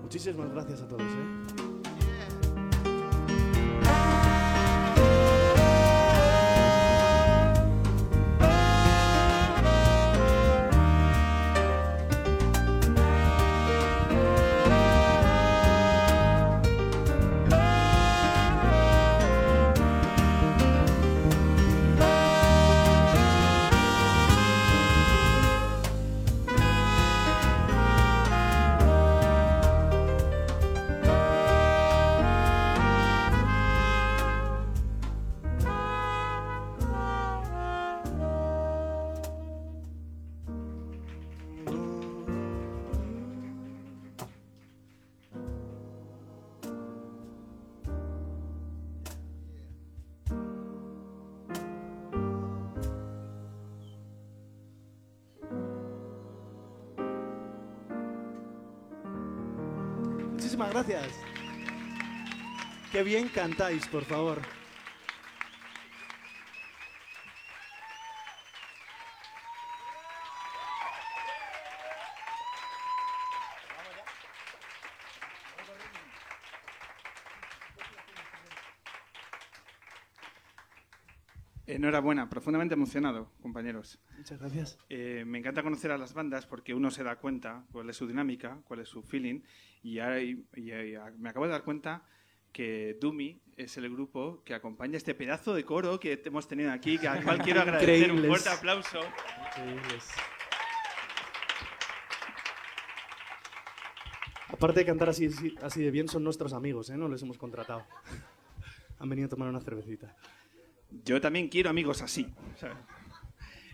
Muchísimas 0.03 0.51
gracias 0.53 0.81
a 0.83 0.89
todos. 0.89 1.03
¿eh? 1.03 1.74
Muchísimas 60.57 60.87
gracias. 60.87 61.13
Qué 62.93 63.03
bien 63.03 63.29
cantáis, 63.29 63.89
por 63.89 64.05
favor. 64.05 64.41
Enhorabuena, 81.89 82.31
profundamente 82.31 82.73
emocionado, 82.73 83.31
compañeros. 83.43 84.01
Muchas 84.17 84.41
gracias. 84.41 84.79
Eh, 84.89 85.25
me 85.27 85.39
encanta 85.39 85.63
conocer 85.63 85.91
a 85.93 85.99
las 85.99 86.15
bandas 86.15 86.47
porque 86.47 86.73
uno 86.73 86.91
se 86.91 87.05
da 87.05 87.17
cuenta 87.17 87.67
cuál 87.73 87.91
es 87.91 87.97
su 87.99 88.07
dinámica, 88.07 88.59
cuál 88.67 88.81
es 88.81 88.89
su 88.89 89.03
feeling, 89.03 89.41
y, 89.83 89.99
hay- 89.99 90.47
y 90.57 90.71
hay- 90.71 90.97
me 91.19 91.29
acabo 91.29 91.45
de 91.45 91.53
dar 91.53 91.63
cuenta 91.63 92.03
que 92.53 92.97
Dumi 92.99 93.43
es 93.59 93.77
el 93.77 93.91
grupo 93.91 94.43
que 94.45 94.55
acompaña 94.55 94.97
este 94.97 95.15
pedazo 95.15 95.53
de 95.55 95.65
coro 95.65 96.01
que 96.01 96.23
hemos 96.25 96.49
tenido 96.49 96.73
aquí, 96.73 96.97
que 96.97 97.07
al 97.07 97.23
cual 97.23 97.43
quiero 97.43 97.61
agradecer 97.61 98.11
un 98.11 98.17
Increíbles. 98.19 98.29
fuerte 98.43 98.49
aplauso. 98.59 99.01
Increíbles. 99.59 100.09
Aparte 104.49 104.81
de 104.81 104.87
cantar 104.87 105.11
así, 105.11 105.27
así- 105.27 105.55
así 105.63 105.83
de 105.83 105.91
bien, 105.91 106.09
son 106.09 106.25
nuestros 106.25 106.55
amigos, 106.55 106.89
¿eh? 106.89 106.97
No 106.97 107.09
les 107.09 107.21
hemos 107.23 107.37
contratado. 107.37 107.85
Han 109.01 109.09
venido 109.11 109.27
a 109.27 109.29
tomar 109.29 109.49
una 109.51 109.61
cervecita. 109.61 110.17
Yo 111.03 111.21
también 111.21 111.49
quiero 111.49 111.71
amigos 111.71 112.03
así. 112.03 112.33
¿sabes? 112.57 112.77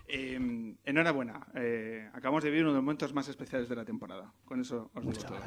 Eh, 0.07 0.75
enhorabuena. 0.83 1.47
eh, 1.55 2.09
acabamos 2.13 2.43
de 2.43 2.49
vivir 2.49 2.63
uno 2.63 2.71
de 2.73 2.77
los 2.77 2.83
momentos 2.83 3.13
más 3.13 3.27
especiales 3.29 3.69
de 3.69 3.75
la 3.75 3.85
temporada. 3.85 4.33
Con 4.45 4.59
eso 4.59 4.91
os 4.93 5.05
digo 5.05 5.23
todo. 5.23 5.39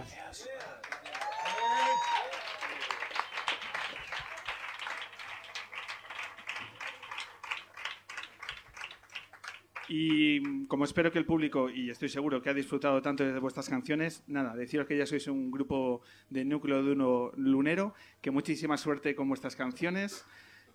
Y 9.89 10.41
mm, 10.41 10.67
como 10.67 10.85
espero 10.85 11.13
que 11.13 11.19
el 11.19 11.27
público, 11.27 11.69
y 11.69 11.91
estoy 11.91 12.09
seguro 12.09 12.41
que 12.41 12.51
ha 12.51 12.55
disfrutado 12.55 13.03
tanto 13.03 13.25
de 13.25 13.39
vuestras 13.39 13.69
canciones, 13.69 14.25
nada, 14.27 14.57
deciros 14.57 14.87
que 14.87 14.97
ya 14.97 15.07
sois 15.07 15.27
un 15.29 15.51
grupo 15.51 16.01
de 16.31 16.45
núcleo 16.45 16.83
de 16.83 16.93
uno 16.93 17.33
lunero, 17.37 17.95
que 18.23 18.31
muchísima 18.31 18.77
suerte 18.77 19.15
con 19.15 19.29
vuestras 19.29 19.57
canciones, 19.57 20.25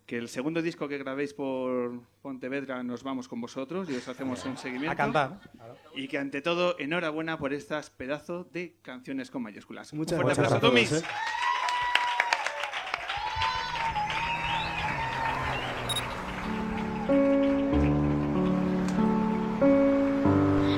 que 0.10 0.18
el 0.18 0.28
segundo 0.28 0.64
disco 0.64 0.88
que 0.88 0.98
grabéis 0.98 1.36
por 1.36 2.02
Pontevedra 2.24 2.82
nos 2.82 3.04
vamos 3.04 3.28
con 3.28 3.40
vosotros 3.40 3.88
y 3.92 3.96
os 3.96 4.08
hacemos 4.08 4.44
un 4.44 4.58
seguimiento. 4.58 4.92
A 4.92 4.96
cantar. 4.96 5.40
Y 5.94 6.08
que 6.08 6.18
ante 6.18 6.42
todo, 6.42 6.76
enhorabuena 6.80 7.38
por 7.38 7.54
estas 7.54 7.92
pedazos 7.92 8.52
de 8.52 8.80
canciones 8.82 9.30
con 9.30 9.44
mayúsculas. 9.44 9.94
Muchas 9.94 10.18
un 10.18 10.24
fuerte 10.24 10.42
gracias 10.42 10.64
a 10.64 10.68
aplauso. 10.68 10.96
¿eh? 10.96 11.02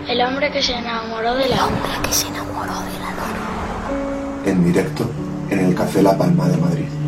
El 0.10 0.22
hombre 0.24 0.52
que 0.52 0.62
se 0.62 0.74
enamoró 0.74 1.36
de 1.36 1.48
la 1.48 1.68
hombre 1.68 1.92
que 2.04 2.14
se 2.14 2.28
enamoró 2.28 2.82
de 2.82 3.00
la 3.00 3.12
luna. 3.12 4.42
En 4.44 4.66
directo 4.66 5.10
en 5.50 5.60
el 5.60 5.74
Café 5.74 6.02
La 6.02 6.18
Palma 6.18 6.50
de 6.50 6.58
Madrid. 6.58 7.01